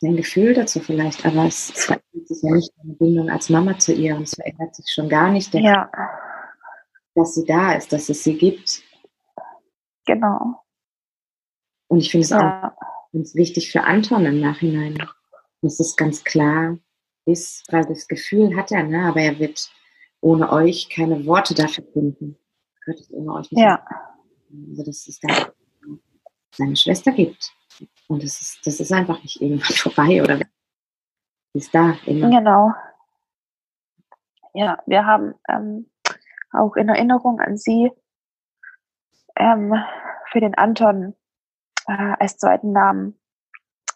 [0.00, 3.78] sein Gefühl dazu vielleicht, aber es, es verändert sich ja nicht deine Bindung als Mama
[3.78, 5.90] zu ihr und es verändert sich schon gar nicht ja
[7.18, 8.82] dass sie da ist, dass es sie gibt.
[10.06, 10.62] Genau.
[11.88, 12.74] Und ich finde es ja.
[12.76, 14.96] auch ganz wichtig für Anton im Nachhinein,
[15.62, 16.78] dass es ganz klar
[17.26, 19.04] ist, weil das Gefühl hat er, ne?
[19.04, 19.70] aber er wird
[20.20, 22.38] ohne euch keine Worte dafür finden.
[22.84, 23.62] Könnte es ohne euch nicht.
[23.62, 23.84] Ja.
[24.70, 25.52] Also, dass es da
[26.52, 27.52] seine Schwester gibt.
[28.08, 30.44] Und das ist, das ist einfach nicht irgendwann vorbei oder sie
[31.52, 32.30] ist da immer.
[32.30, 32.72] Genau.
[34.54, 35.90] Ja, wir haben ähm,
[36.52, 37.92] auch in Erinnerung an sie
[39.36, 39.74] ähm,
[40.30, 41.14] für den Anton
[41.86, 43.18] äh, als zweiten Namen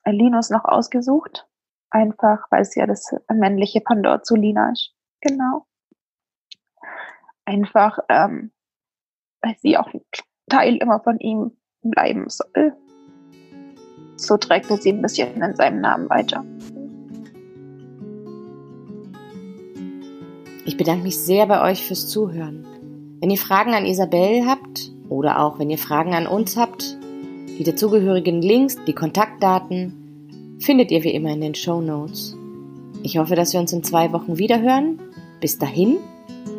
[0.05, 1.49] Linus noch ausgesucht.
[1.91, 4.95] Einfach, weil es ja das männliche Pandor zu Lina ist.
[5.21, 5.67] Genau.
[7.45, 8.53] Einfach, ähm,
[9.43, 10.01] weil sie auch ein
[10.49, 12.77] Teil immer von ihm bleiben soll.
[14.17, 16.45] So trägt er sie ein bisschen in seinem Namen weiter.
[20.65, 22.65] Ich bedanke mich sehr bei euch fürs Zuhören.
[23.21, 26.97] Wenn ihr Fragen an Isabel habt oder auch wenn ihr Fragen an uns habt,
[27.59, 32.37] die dazugehörigen Links, die Kontaktdaten findet ihr wie immer in den Show Notes.
[33.03, 35.01] Ich hoffe, dass wir uns in zwei Wochen wiederhören.
[35.41, 35.99] Bis dahin,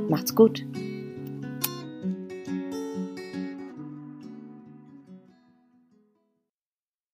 [0.10, 0.66] macht's gut.